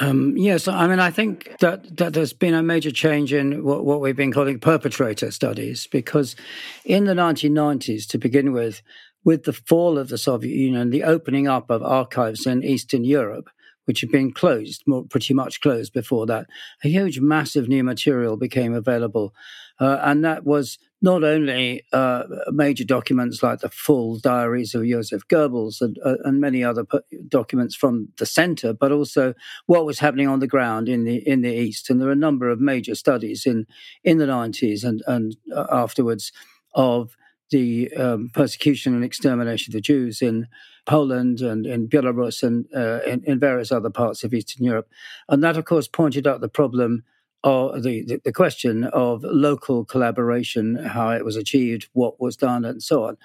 [0.00, 3.84] Um, yes, I mean, I think that, that there's been a major change in what,
[3.84, 6.36] what we've been calling perpetrator studies, because
[6.84, 8.80] in the 1990s, to begin with,
[9.24, 13.50] with the fall of the Soviet Union, the opening up of archives in Eastern Europe,
[13.86, 16.46] which had been closed, more, pretty much closed before that,
[16.84, 19.34] a huge, massive new material became available.
[19.80, 25.28] Uh, and that was not only uh, major documents like the full diaries of Joseph
[25.28, 26.84] Goebbels and, uh, and many other
[27.28, 29.34] documents from the center, but also
[29.66, 31.88] what was happening on the ground in the in the east.
[31.88, 33.66] And there are a number of major studies in
[34.02, 36.32] in the nineties and and uh, afterwards
[36.74, 37.16] of
[37.50, 40.48] the um, persecution and extermination of the Jews in
[40.84, 44.88] Poland and in Belarus and uh, in, in various other parts of Eastern Europe,
[45.28, 47.04] and that of course pointed out the problem
[47.44, 52.64] or the, the, the, question of local collaboration, how it was achieved, what was done,
[52.64, 53.16] and so on,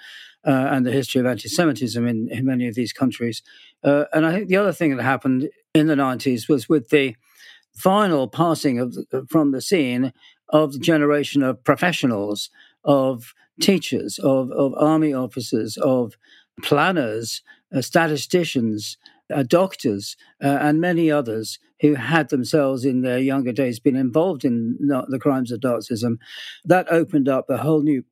[0.46, 3.42] uh, and the history of anti Semitism in, in, many of these countries.
[3.82, 7.16] Uh, and I think the other thing that happened in the 90s was with the
[7.74, 8.96] final passing of
[9.28, 10.12] from the scene
[10.50, 12.50] of the generation of professionals,
[12.84, 16.16] of teachers, of, of army officers, of
[16.62, 17.42] planners,
[17.74, 18.96] uh, statisticians,
[19.34, 24.44] uh, doctors, uh, and many others who had themselves in their younger days been involved
[24.44, 24.78] in
[25.08, 26.16] the crimes of Nazism.
[26.64, 28.04] That opened up a whole new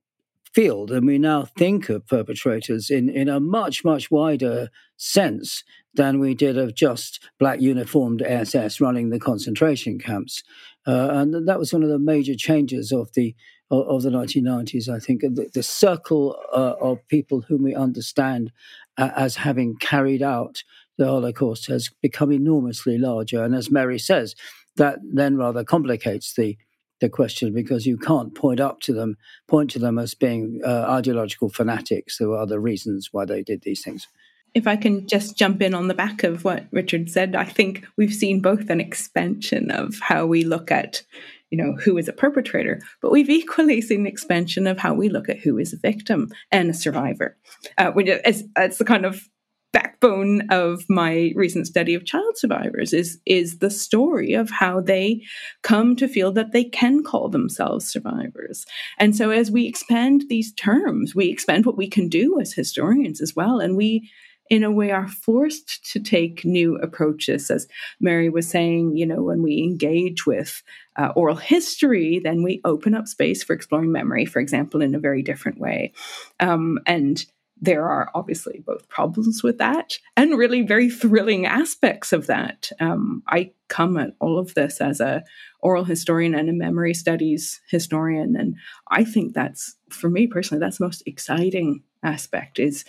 [0.52, 5.64] field, and we now think of perpetrators in, in a much, much wider sense
[5.94, 10.42] than we did of just black uniformed SS running the concentration camps.
[10.86, 13.34] Uh, and that was one of the major changes of the
[13.70, 14.88] of, the 1990s.
[14.88, 18.52] I think the, the circle uh, of people whom we understand
[18.98, 20.62] uh, as having carried out
[20.98, 23.42] the Holocaust has become enormously larger.
[23.42, 24.34] And as Mary says,
[24.76, 26.56] that then rather complicates the
[27.02, 29.16] the question because you can't point up to them,
[29.48, 32.16] point to them as being uh, ideological fanatics.
[32.16, 34.06] There were other reasons why they did these things.
[34.54, 37.84] If I can just jump in on the back of what Richard said, I think
[37.96, 41.02] we've seen both an expansion of how we look at,
[41.50, 45.08] you know, who is a perpetrator, but we've equally seen an expansion of how we
[45.08, 47.36] look at who is a victim and a survivor.
[47.78, 49.28] Uh, is, it's the kind of
[49.72, 55.22] backbone of my recent study of child survivors is is the story of how they
[55.62, 58.66] come to feel that they can call themselves survivors.
[58.98, 63.20] And so as we expand these terms we expand what we can do as historians
[63.20, 63.58] as well.
[63.60, 64.10] And we
[64.50, 67.50] in a way are forced to take new approaches.
[67.50, 67.66] As
[68.00, 70.62] mary was saying you know when we engage with
[70.96, 75.00] uh, oral history then we open up space for exploring memory for example in a
[75.00, 75.92] very different way.
[76.40, 77.24] Um, and
[77.62, 82.70] there are obviously both problems with that and really very thrilling aspects of that.
[82.80, 85.22] Um, I come at all of this as a
[85.60, 88.56] oral historian and a memory studies historian, and
[88.90, 92.84] I think that's for me personally that's the most exciting aspect is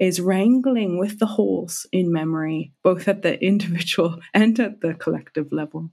[0.00, 5.52] is wrangling with the holes in memory, both at the individual and at the collective
[5.52, 5.90] level.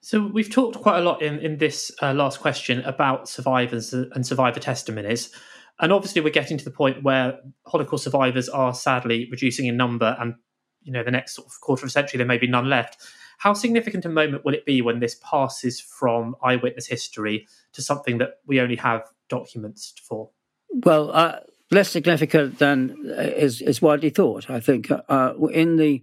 [0.00, 4.26] So we've talked quite a lot in in this uh, last question about survivors and
[4.26, 5.30] survivor testimonies.
[5.78, 10.16] And obviously, we're getting to the point where Holocaust survivors are sadly reducing in number,
[10.18, 10.34] and
[10.82, 13.02] you know, the next sort of quarter of a century, there may be none left.
[13.38, 18.18] How significant a moment will it be when this passes from eyewitness history to something
[18.18, 20.30] that we only have documents for?
[20.70, 24.48] Well, uh, less significant than uh, is is widely thought.
[24.48, 26.02] I think uh, in the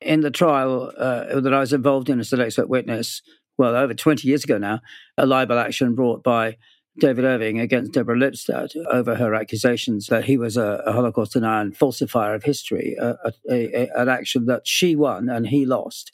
[0.00, 3.22] in the trial uh, that I was involved in as an expert witness,
[3.56, 4.80] well, over twenty years ago now,
[5.16, 6.56] a libel action brought by
[6.98, 11.60] David Irving against Deborah Lipstadt over her accusations that he was a, a Holocaust denier
[11.60, 13.16] and falsifier of history, a,
[13.50, 16.12] a, an action that she won and he lost.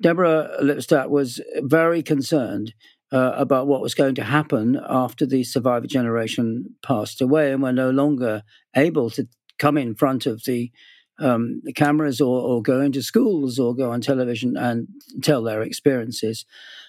[0.00, 2.74] Deborah Lipstadt was very concerned
[3.12, 7.72] uh, about what was going to happen after the survivor generation passed away and were
[7.72, 8.42] no longer
[8.74, 9.28] able to
[9.58, 10.70] come in front of the
[11.18, 14.88] um, the cameras or, or, go into schools or go on television and
[15.22, 16.46] tell their experiences.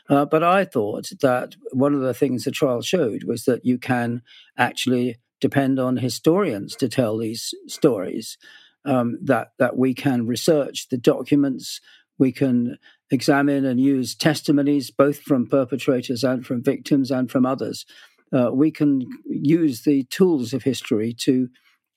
[0.09, 3.77] Uh, but I thought that one of the things the trial showed was that you
[3.77, 4.21] can
[4.57, 8.37] actually depend on historians to tell these stories.
[8.85, 11.79] Um, that that we can research the documents,
[12.17, 12.77] we can
[13.11, 17.85] examine and use testimonies both from perpetrators and from victims and from others.
[18.33, 21.47] Uh, we can use the tools of history to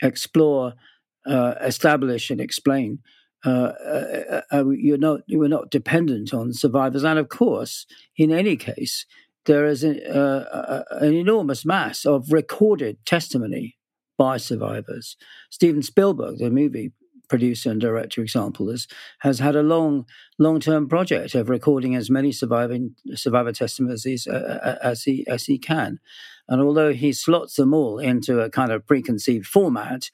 [0.02, 0.74] explore
[1.26, 3.00] uh, establish and explain.
[3.46, 7.86] Uh, uh, uh, uh you're not you are not dependent on survivors, and of course,
[8.16, 9.06] in any case,
[9.46, 13.76] there is a, uh, an enormous mass of recorded testimony
[14.18, 15.16] by survivors.
[15.50, 16.92] Steven Spielberg, the movie
[17.28, 18.86] producer and director example, has,
[19.20, 20.06] has had a long,
[20.38, 25.44] long term project of recording as many surviving survivor testimonies as, uh, as he as
[25.44, 25.98] he can.
[26.48, 30.10] And although he slots them all into a kind of preconceived format,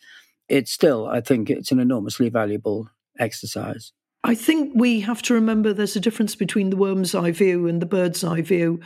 [0.49, 2.89] it's still, I think, it's an enormously valuable
[3.19, 3.93] exercise.
[4.25, 7.83] I think we have to remember there's a difference between the worm's eye view and
[7.83, 8.81] the bird's eye view.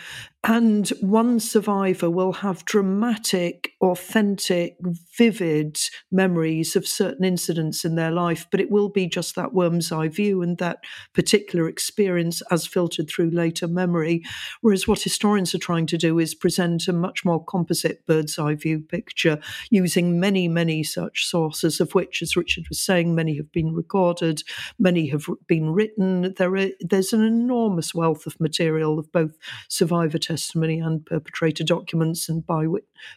[0.49, 4.77] And one survivor will have dramatic, authentic,
[5.19, 5.77] vivid
[6.13, 10.07] memories of certain incidents in their life, but it will be just that worm's eye
[10.07, 10.79] view and that
[11.15, 14.23] particular experience as filtered through later memory.
[14.61, 18.55] Whereas what historians are trying to do is present a much more composite bird's eye
[18.55, 19.41] view picture
[19.71, 24.45] using many, many such sources, of which, as Richard was saying, many have been recorded,
[24.79, 26.35] many have been written.
[26.37, 29.33] There are, there's an enormous wealth of material of both
[29.69, 30.36] survivor testimony
[30.81, 32.67] and perpetrator documents and by,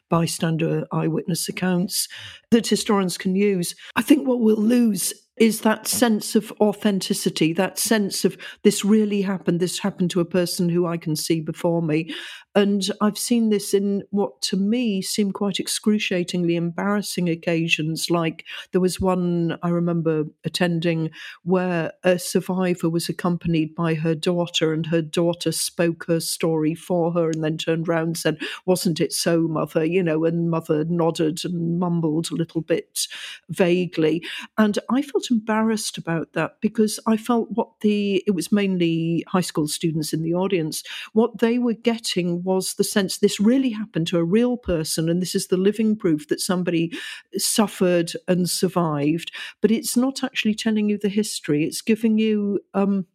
[0.10, 2.08] bystander eyewitness accounts
[2.52, 3.76] that historians can use.
[3.96, 9.22] I think what we'll lose is that sense of authenticity, that sense of this really
[9.22, 12.14] happened, this happened to a person who I can see before me.
[12.56, 18.10] And I've seen this in what to me seem quite excruciatingly embarrassing occasions.
[18.10, 21.12] Like there was one I remember attending
[21.44, 27.12] where a survivor was accompanied by her daughter, and her daughter spoke her story for
[27.14, 29.86] her and then turned around and said, Wasn't it so, mother?
[29.86, 33.08] You know, and mother nodded and mumbled a little bit
[33.50, 34.24] vaguely.
[34.58, 39.42] And I felt embarrassed about that because I felt what the, it was mainly high
[39.42, 40.84] school students in the audience,
[41.14, 45.22] what they were getting was the sense this really happened to a real person and
[45.22, 46.92] this is the living proof that somebody
[47.38, 49.32] suffered and survived.
[49.62, 53.06] But it's not actually telling you the history, it's giving you, um,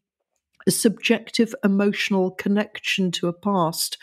[0.66, 3.98] a subjective emotional connection to a past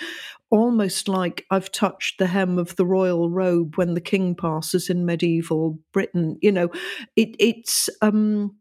[0.52, 5.06] almost like I've touched the hem of the royal robe when the king passes in
[5.06, 6.38] medieval Britain.
[6.42, 6.70] You know,
[7.16, 8.56] it, it's um,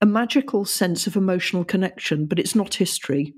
[0.00, 3.32] a magical sense of emotional connection, but it's not history.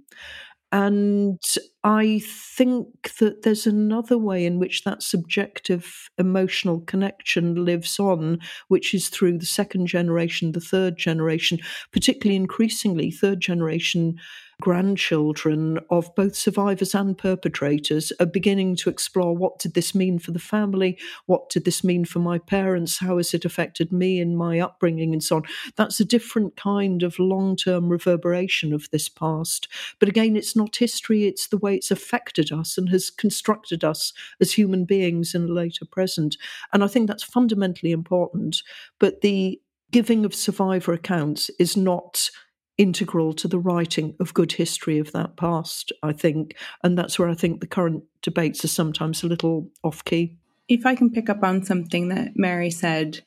[0.73, 1.41] And
[1.85, 8.95] I think that there's another way in which that subjective emotional connection lives on, which
[8.95, 11.59] is through the second generation, the third generation,
[11.93, 14.19] particularly increasingly, third generation
[14.61, 20.33] grandchildren of both survivors and perpetrators are beginning to explore what did this mean for
[20.33, 20.99] the family?
[21.27, 22.99] What did this mean for my parents?
[22.99, 25.43] How has it affected me in my upbringing and so on?
[25.77, 29.69] That's a different kind of long term reverberation of this past.
[30.01, 34.13] But again, it's not history, it's the way it's affected us and has constructed us
[34.41, 36.37] as human beings in a later present.
[36.73, 38.63] And I think that's fundamentally important.
[38.99, 39.61] But the
[39.91, 42.31] giving of survivor accounts is not
[42.77, 46.55] integral to the writing of good history of that past, I think.
[46.85, 50.37] And that's where I think the current debates are sometimes a little off key.
[50.69, 53.21] If I can pick up on something that Mary said,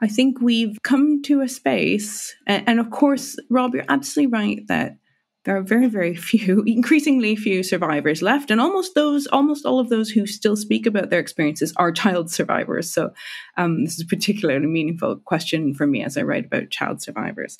[0.00, 4.96] I think we've come to a space, and of course, Rob, you're absolutely right that
[5.44, 9.88] there are very very few increasingly few survivors left and almost those almost all of
[9.88, 12.90] those who still speak about their experiences are child survivors.
[12.90, 13.12] So
[13.56, 17.58] um, this is a particularly meaningful question for me as i write about child survivors.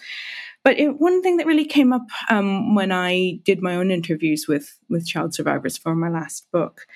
[0.63, 4.47] But it, one thing that really came up um, when i did my own interviews
[4.49, 6.87] with with child survivors for my last book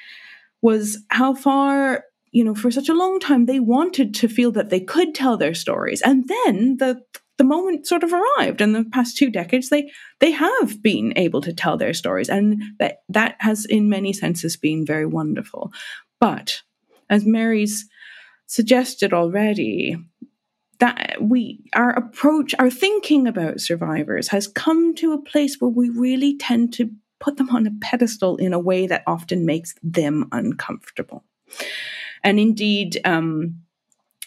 [0.62, 4.70] was how far you know for such a long time they wanted to feel that
[4.70, 6.03] they could tell their stories.
[6.03, 7.03] And then the
[7.39, 8.61] the moment sort of arrived.
[8.61, 12.62] In the past two decades they they have been able to tell their stories and
[12.78, 15.72] that that has in many senses been very wonderful.
[16.20, 16.62] But
[17.09, 17.89] as mary's
[18.47, 19.97] suggested already
[20.80, 25.89] that we our approach our thinking about survivors has come to a place where we
[25.91, 30.28] really tend to put them on a pedestal in a way that often makes them
[30.32, 31.24] uncomfortable.
[32.22, 33.62] And indeed um,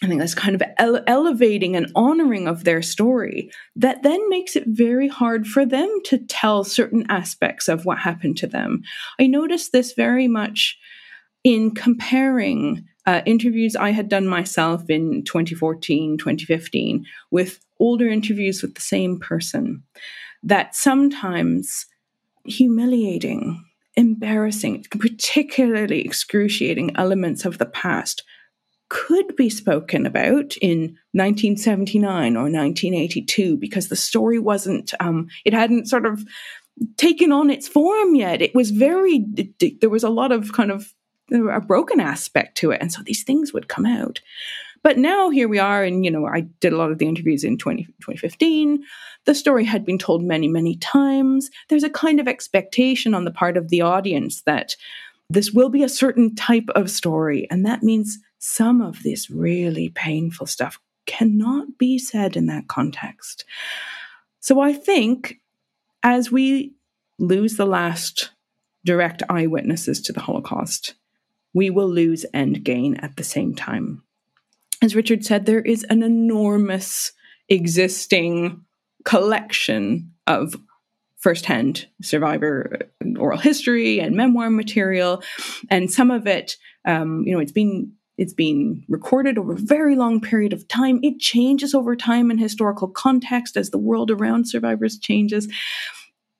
[0.02, 4.56] I think that's kind of ele- elevating and honoring of their story that then makes
[4.56, 8.82] it very hard for them to tell certain aspects of what happened to them.
[9.20, 10.76] I noticed this very much
[11.44, 18.74] in comparing uh, interviews I had done myself in 2014, 2015 with older interviews with
[18.74, 19.82] the same person,
[20.42, 21.86] that sometimes
[22.44, 23.64] humiliating,
[23.96, 28.24] embarrassing, particularly excruciating elements of the past
[28.92, 35.88] could be spoken about in 1979 or 1982 because the story wasn't, um, it hadn't
[35.88, 36.22] sort of
[36.98, 38.42] taken on its form yet.
[38.42, 39.24] It was very,
[39.80, 40.92] there was a lot of kind of
[41.32, 42.82] a broken aspect to it.
[42.82, 44.20] And so these things would come out.
[44.82, 47.44] But now here we are, and you know, I did a lot of the interviews
[47.44, 48.84] in 20, 2015.
[49.24, 51.48] The story had been told many, many times.
[51.70, 54.76] There's a kind of expectation on the part of the audience that
[55.30, 57.46] this will be a certain type of story.
[57.50, 63.44] And that means some of this really painful stuff cannot be said in that context.
[64.40, 65.38] So I think
[66.02, 66.72] as we
[67.20, 68.30] lose the last
[68.84, 70.94] direct eyewitnesses to the Holocaust,
[71.54, 74.02] we will lose and gain at the same time.
[74.82, 77.12] As Richard said, there is an enormous
[77.48, 78.64] existing
[79.04, 80.56] collection of
[81.18, 82.80] firsthand survivor
[83.16, 85.22] oral history and memoir material,
[85.70, 87.92] and some of it, um, you know, it's been
[88.22, 91.00] it's been recorded over a very long period of time.
[91.02, 95.48] It changes over time in historical context as the world around survivors changes.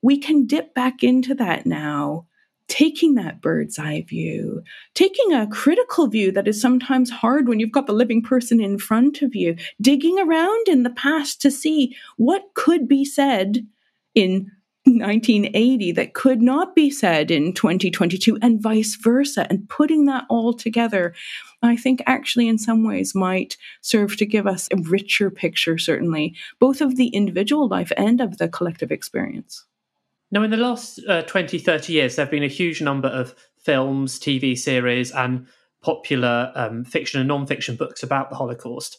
[0.01, 2.25] We can dip back into that now,
[2.69, 4.63] taking that bird's eye view,
[4.93, 8.79] taking a critical view that is sometimes hard when you've got the living person in
[8.79, 13.67] front of you, digging around in the past to see what could be said
[14.15, 14.49] in
[14.85, 20.53] 1980 that could not be said in 2022 and vice versa and putting that all
[20.53, 21.13] together
[21.63, 26.35] I think actually in some ways might serve to give us a richer picture, certainly,
[26.59, 29.65] both of the individual life and of the collective experience.
[30.29, 33.33] Now, in the last uh, 20, 30 years, there have been a huge number of
[33.57, 35.47] films, TV series, and
[35.81, 38.97] popular um, fiction and non fiction books about the Holocaust.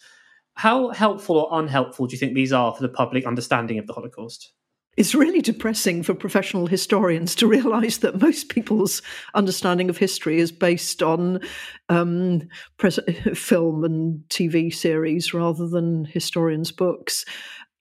[0.55, 3.93] How helpful or unhelpful do you think these are for the public understanding of the
[3.93, 4.53] Holocaust?
[4.97, 9.03] It's really depressing for professional historians to realize that most people's
[9.35, 11.41] understanding of history is based on
[11.89, 12.43] um,
[12.79, 13.01] pres-
[13.35, 17.25] film and TV series rather than historians' books.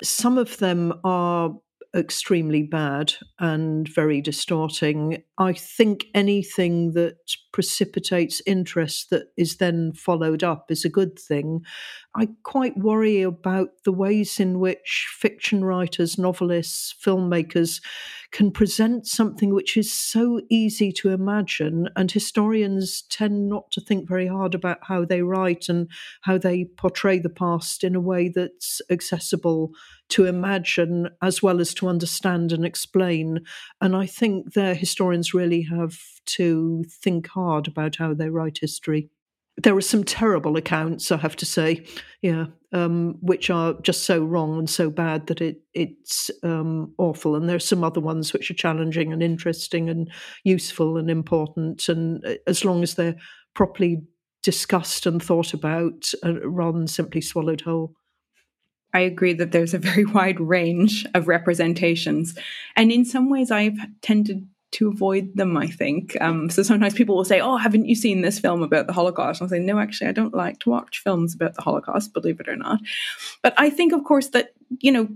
[0.01, 1.53] Some of them are
[1.95, 5.23] extremely bad and very distorting.
[5.37, 7.17] I think anything that
[7.53, 11.61] precipitates interest that is then followed up is a good thing.
[12.15, 17.81] I quite worry about the ways in which fiction writers, novelists, filmmakers
[18.31, 24.09] can present something which is so easy to imagine, and historians tend not to think
[24.09, 25.87] very hard about how they write and
[26.21, 29.71] how they portray the past in a way that's accessible
[30.09, 33.39] to imagine as well as to understand and explain.
[33.79, 39.09] And I think their historians really have to think hard about how they write history.
[39.61, 41.85] There are some terrible accounts, I have to say,
[42.21, 47.35] yeah, um, which are just so wrong and so bad that it it's um, awful.
[47.35, 50.11] And there are some other ones which are challenging and interesting and
[50.43, 51.87] useful and important.
[51.87, 53.15] And uh, as long as they're
[53.53, 54.01] properly
[54.41, 57.93] discussed and thought about, uh, rather than simply swallowed whole.
[58.93, 62.37] I agree that there's a very wide range of representations.
[62.75, 66.19] And in some ways, I've tended to avoid them, I think.
[66.21, 69.41] Um, so sometimes people will say, Oh, haven't you seen this film about the Holocaust?
[69.41, 72.39] And I'll say, No, actually, I don't like to watch films about the Holocaust, believe
[72.39, 72.79] it or not.
[73.41, 75.07] But I think, of course, that, you know,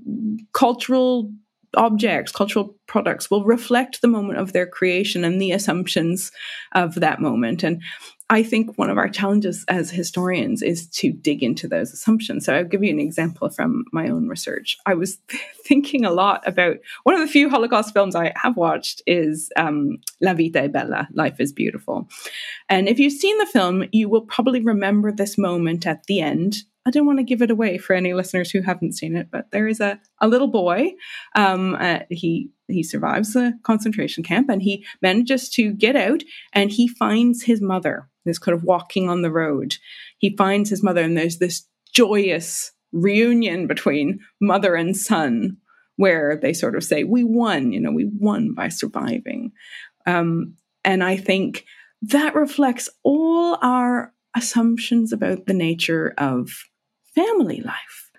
[0.54, 1.32] cultural
[1.76, 6.32] objects, cultural products will reflect the moment of their creation and the assumptions
[6.74, 7.64] of that moment.
[7.64, 7.82] And
[8.30, 12.46] I think one of our challenges as historians is to dig into those assumptions.
[12.46, 14.78] So I'll give you an example from my own research.
[14.86, 15.18] I was
[15.66, 20.00] thinking a lot about one of the few Holocaust films I have watched is um,
[20.22, 22.10] La Vita è Bella, Life is Beautiful.
[22.68, 26.58] And if you've seen the film, you will probably remember this moment at the end
[26.88, 29.52] I don't want to give it away for any listeners who haven't seen it, but
[29.52, 30.94] there is a, a little boy.
[31.36, 36.24] Um, uh, he he survives the concentration camp and he manages to get out
[36.54, 38.08] and he finds his mother.
[38.24, 39.76] This kind of walking on the road.
[40.18, 45.58] He finds his mother, and there's this joyous reunion between mother and son
[45.98, 49.52] where they sort of say, We won, you know, we won by surviving.
[50.06, 51.66] Um, and I think
[52.02, 56.50] that reflects all our assumptions about the nature of
[57.18, 58.12] family life.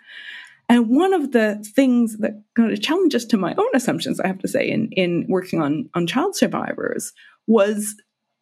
[0.69, 4.41] And one of the things that kind of challenges to my own assumptions, I have
[4.41, 7.13] to say, in, in working on, on child survivors
[7.47, 7.95] was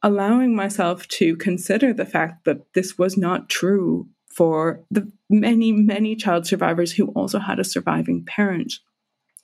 [0.02, 6.16] allowing myself to consider the fact that this was not true for the many, many
[6.16, 8.74] child survivors who also had a surviving parent.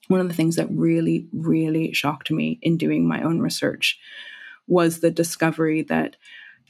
[0.09, 3.99] One of the things that really, really shocked me in doing my own research
[4.67, 6.17] was the discovery that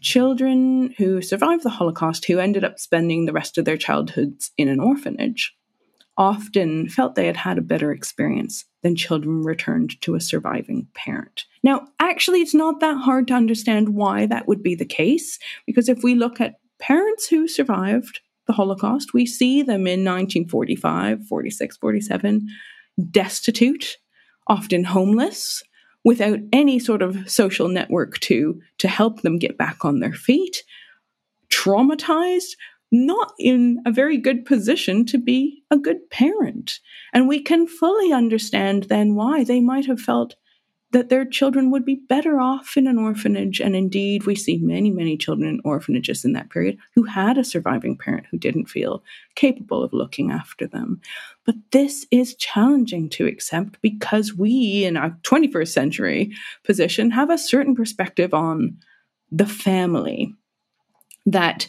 [0.02, 4.68] children who survived the Holocaust, who ended up spending the rest of their childhoods in
[4.68, 5.54] an orphanage,
[6.18, 11.44] often felt they had had a better experience than children returned to a surviving parent.
[11.62, 15.88] Now, actually, it's not that hard to understand why that would be the case, because
[15.88, 21.76] if we look at parents who survived the Holocaust, we see them in 1945, 46,
[21.76, 22.48] 47,
[23.10, 23.96] destitute,
[24.48, 25.62] often homeless,
[26.04, 30.64] without any sort of social network to to help them get back on their feet
[31.50, 32.56] traumatized
[32.92, 36.78] not in a very good position to be a good parent.
[37.14, 40.36] And we can fully understand then why they might have felt
[40.92, 43.60] that their children would be better off in an orphanage.
[43.60, 47.44] And indeed, we see many, many children in orphanages in that period who had a
[47.44, 49.02] surviving parent who didn't feel
[49.34, 51.00] capable of looking after them.
[51.46, 56.32] But this is challenging to accept because we, in our 21st century
[56.62, 58.76] position, have a certain perspective on
[59.30, 60.34] the family
[61.24, 61.66] that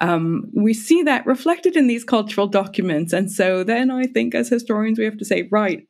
[0.00, 3.12] um, we see that reflected in these cultural documents.
[3.12, 5.86] And so then I think as historians, we have to say, right,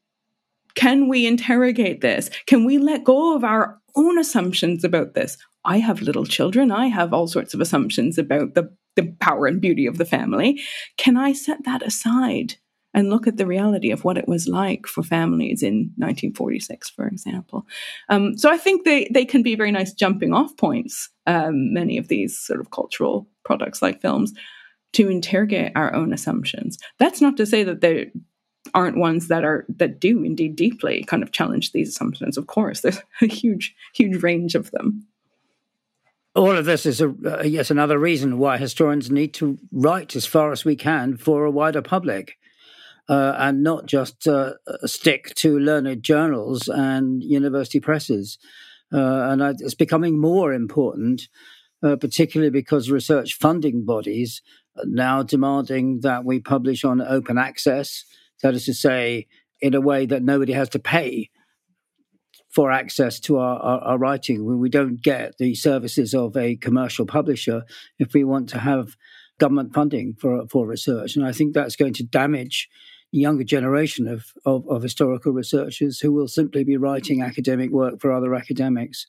[0.79, 2.31] can we interrogate this?
[2.47, 5.37] Can we let go of our own assumptions about this?
[5.65, 6.71] I have little children.
[6.71, 10.63] I have all sorts of assumptions about the, the power and beauty of the family.
[10.97, 12.59] Can I set that aside
[12.95, 17.09] and look at the reality of what it was like for families in 1946, for
[17.09, 17.67] example?
[18.09, 21.99] Um, so I think they, they can be very nice jumping off points, um, many
[21.99, 24.33] of these sort of cultural products like films
[24.93, 26.79] to interrogate our own assumptions.
[27.01, 28.07] That's not to say that they're
[28.75, 32.37] aren't ones that are that do indeed deeply kind of challenge these assumptions.
[32.37, 35.07] Of course, there's a huge, huge range of them.
[36.35, 40.27] All of this is a, uh, yes another reason why historians need to write as
[40.27, 42.37] far as we can for a wider public.
[43.11, 44.53] Uh, and not just uh,
[44.85, 48.37] stick to learned journals and university presses.
[48.93, 51.29] Uh, and it's becoming more important,
[51.83, 54.43] uh, particularly because research funding bodies
[54.77, 58.05] are now demanding that we publish on open access
[58.43, 59.27] that is to say,
[59.61, 61.31] in a way that nobody has to pay
[62.51, 64.59] for access to our, our, our writing.
[64.59, 67.65] We don't get the services of a commercial publisher
[67.99, 68.97] if we want to have
[69.39, 71.17] government funding for, for research.
[71.17, 72.69] And I think that's going to damage
[73.13, 78.01] the younger generation of, of, of historical researchers who will simply be writing academic work
[78.01, 79.07] for other academics.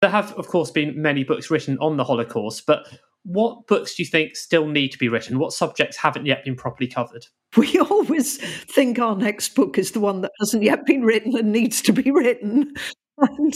[0.00, 2.88] There have, of course, been many books written on the Holocaust, but
[3.24, 5.38] what books do you think still need to be written?
[5.38, 7.26] What subjects haven't yet been properly covered?
[7.54, 11.52] We always think our next book is the one that hasn't yet been written and
[11.52, 12.72] needs to be written.
[13.18, 13.54] And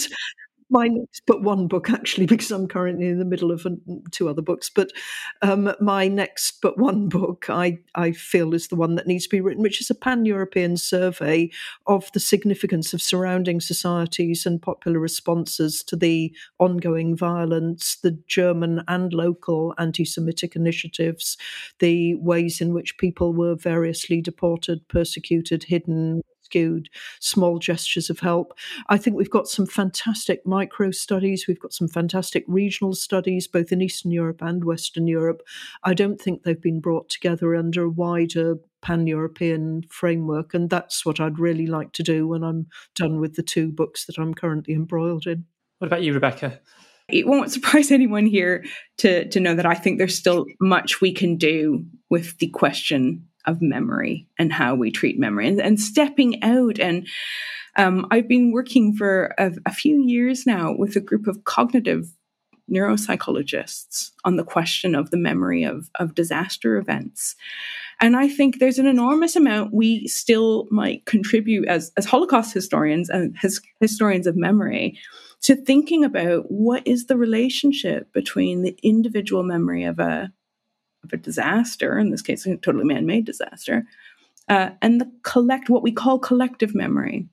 [0.69, 3.67] my next but one book actually because i'm currently in the middle of
[4.11, 4.91] two other books but
[5.43, 9.31] um, my next but one book I, I feel is the one that needs to
[9.31, 11.51] be written which is a pan-european survey
[11.87, 18.83] of the significance of surrounding societies and popular responses to the ongoing violence the german
[18.89, 21.37] and local anti-semitic initiatives
[21.79, 26.89] the ways in which people were variously deported persecuted hidden skewed
[27.21, 28.57] small gestures of help.
[28.89, 31.47] I think we've got some fantastic micro studies.
[31.47, 35.43] We've got some fantastic regional studies, both in Eastern Europe and Western Europe.
[35.83, 40.55] I don't think they've been brought together under a wider pan European framework.
[40.55, 44.07] And that's what I'd really like to do when I'm done with the two books
[44.07, 45.45] that I'm currently embroiled in.
[45.79, 46.61] What about you, Rebecca?
[47.09, 48.65] It won't surprise anyone here
[48.99, 53.27] to, to know that I think there's still much we can do with the question
[53.47, 56.79] of memory and how we treat memory and, and stepping out.
[56.79, 57.07] And
[57.77, 62.09] um, I've been working for a, a few years now with a group of cognitive
[62.71, 67.37] neuropsychologists on the question of the memory of, of disaster events.
[68.01, 73.09] And I think there's an enormous amount we still might contribute as, as Holocaust historians
[73.09, 74.99] and his, historians of memory
[75.43, 80.33] to thinking about what is the relationship between the individual memory of a
[81.07, 83.85] of a disaster, in this case, a totally man-made disaster,
[84.49, 87.29] uh, and the collect what we call collective memory.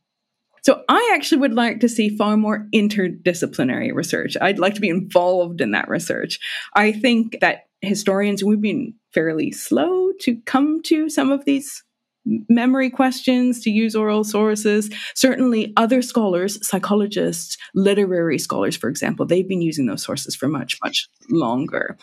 [0.64, 4.38] So I actually would like to see far more interdisciplinary research.
[4.40, 6.40] I'd like to be involved in that research.
[6.74, 11.84] I think that historians we've been fairly slow to come to some of these
[12.26, 14.90] memory questions, to use oral sources.
[15.16, 20.78] Certainly, other scholars, psychologists, literary scholars, for example, they've been using those sources for much,
[20.84, 21.98] much longer.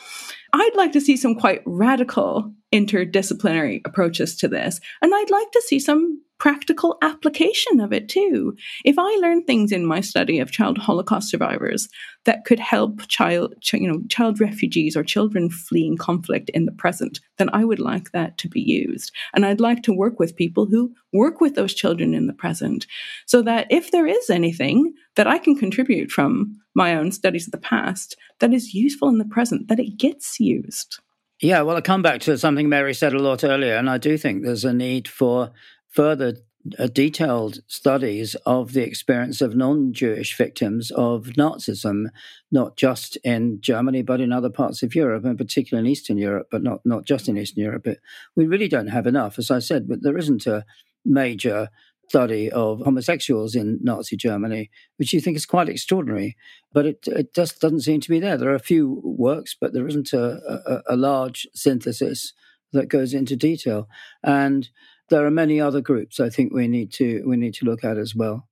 [0.52, 4.80] I'd like to see some quite radical interdisciplinary approaches to this.
[5.02, 8.57] And I'd like to see some practical application of it too.
[8.84, 11.88] If I learn things in my study of child Holocaust survivors
[12.24, 17.20] that could help child, you know, child refugees or children fleeing conflict in the present,
[17.36, 19.12] then I would like that to be used.
[19.34, 22.86] And I'd like to work with people who work with those children in the present
[23.26, 27.53] so that if there is anything that I can contribute from my own studies of
[27.53, 31.01] the past that is useful in the present, that it gets used.
[31.43, 34.18] Yeah, well, I come back to something Mary said a lot earlier, and I do
[34.18, 35.53] think there's a need for
[35.91, 36.36] further
[36.78, 42.07] uh, detailed studies of the experience of non Jewish victims of Nazism,
[42.51, 46.49] not just in Germany, but in other parts of Europe, and particularly in Eastern Europe,
[46.51, 47.86] but not, not just in Eastern Europe.
[47.86, 48.01] It,
[48.36, 50.64] we really don't have enough, as I said, but there isn't a
[51.05, 51.70] major
[52.11, 56.36] study of homosexuals in Nazi Germany, which you think is quite extraordinary.
[56.72, 58.36] But it, it just doesn't seem to be there.
[58.36, 62.32] There are a few works, but there isn't a, a, a large synthesis
[62.72, 63.88] that goes into detail.
[64.22, 64.68] And
[65.11, 67.98] there are many other groups I think we need to we need to look at
[67.98, 68.46] as well.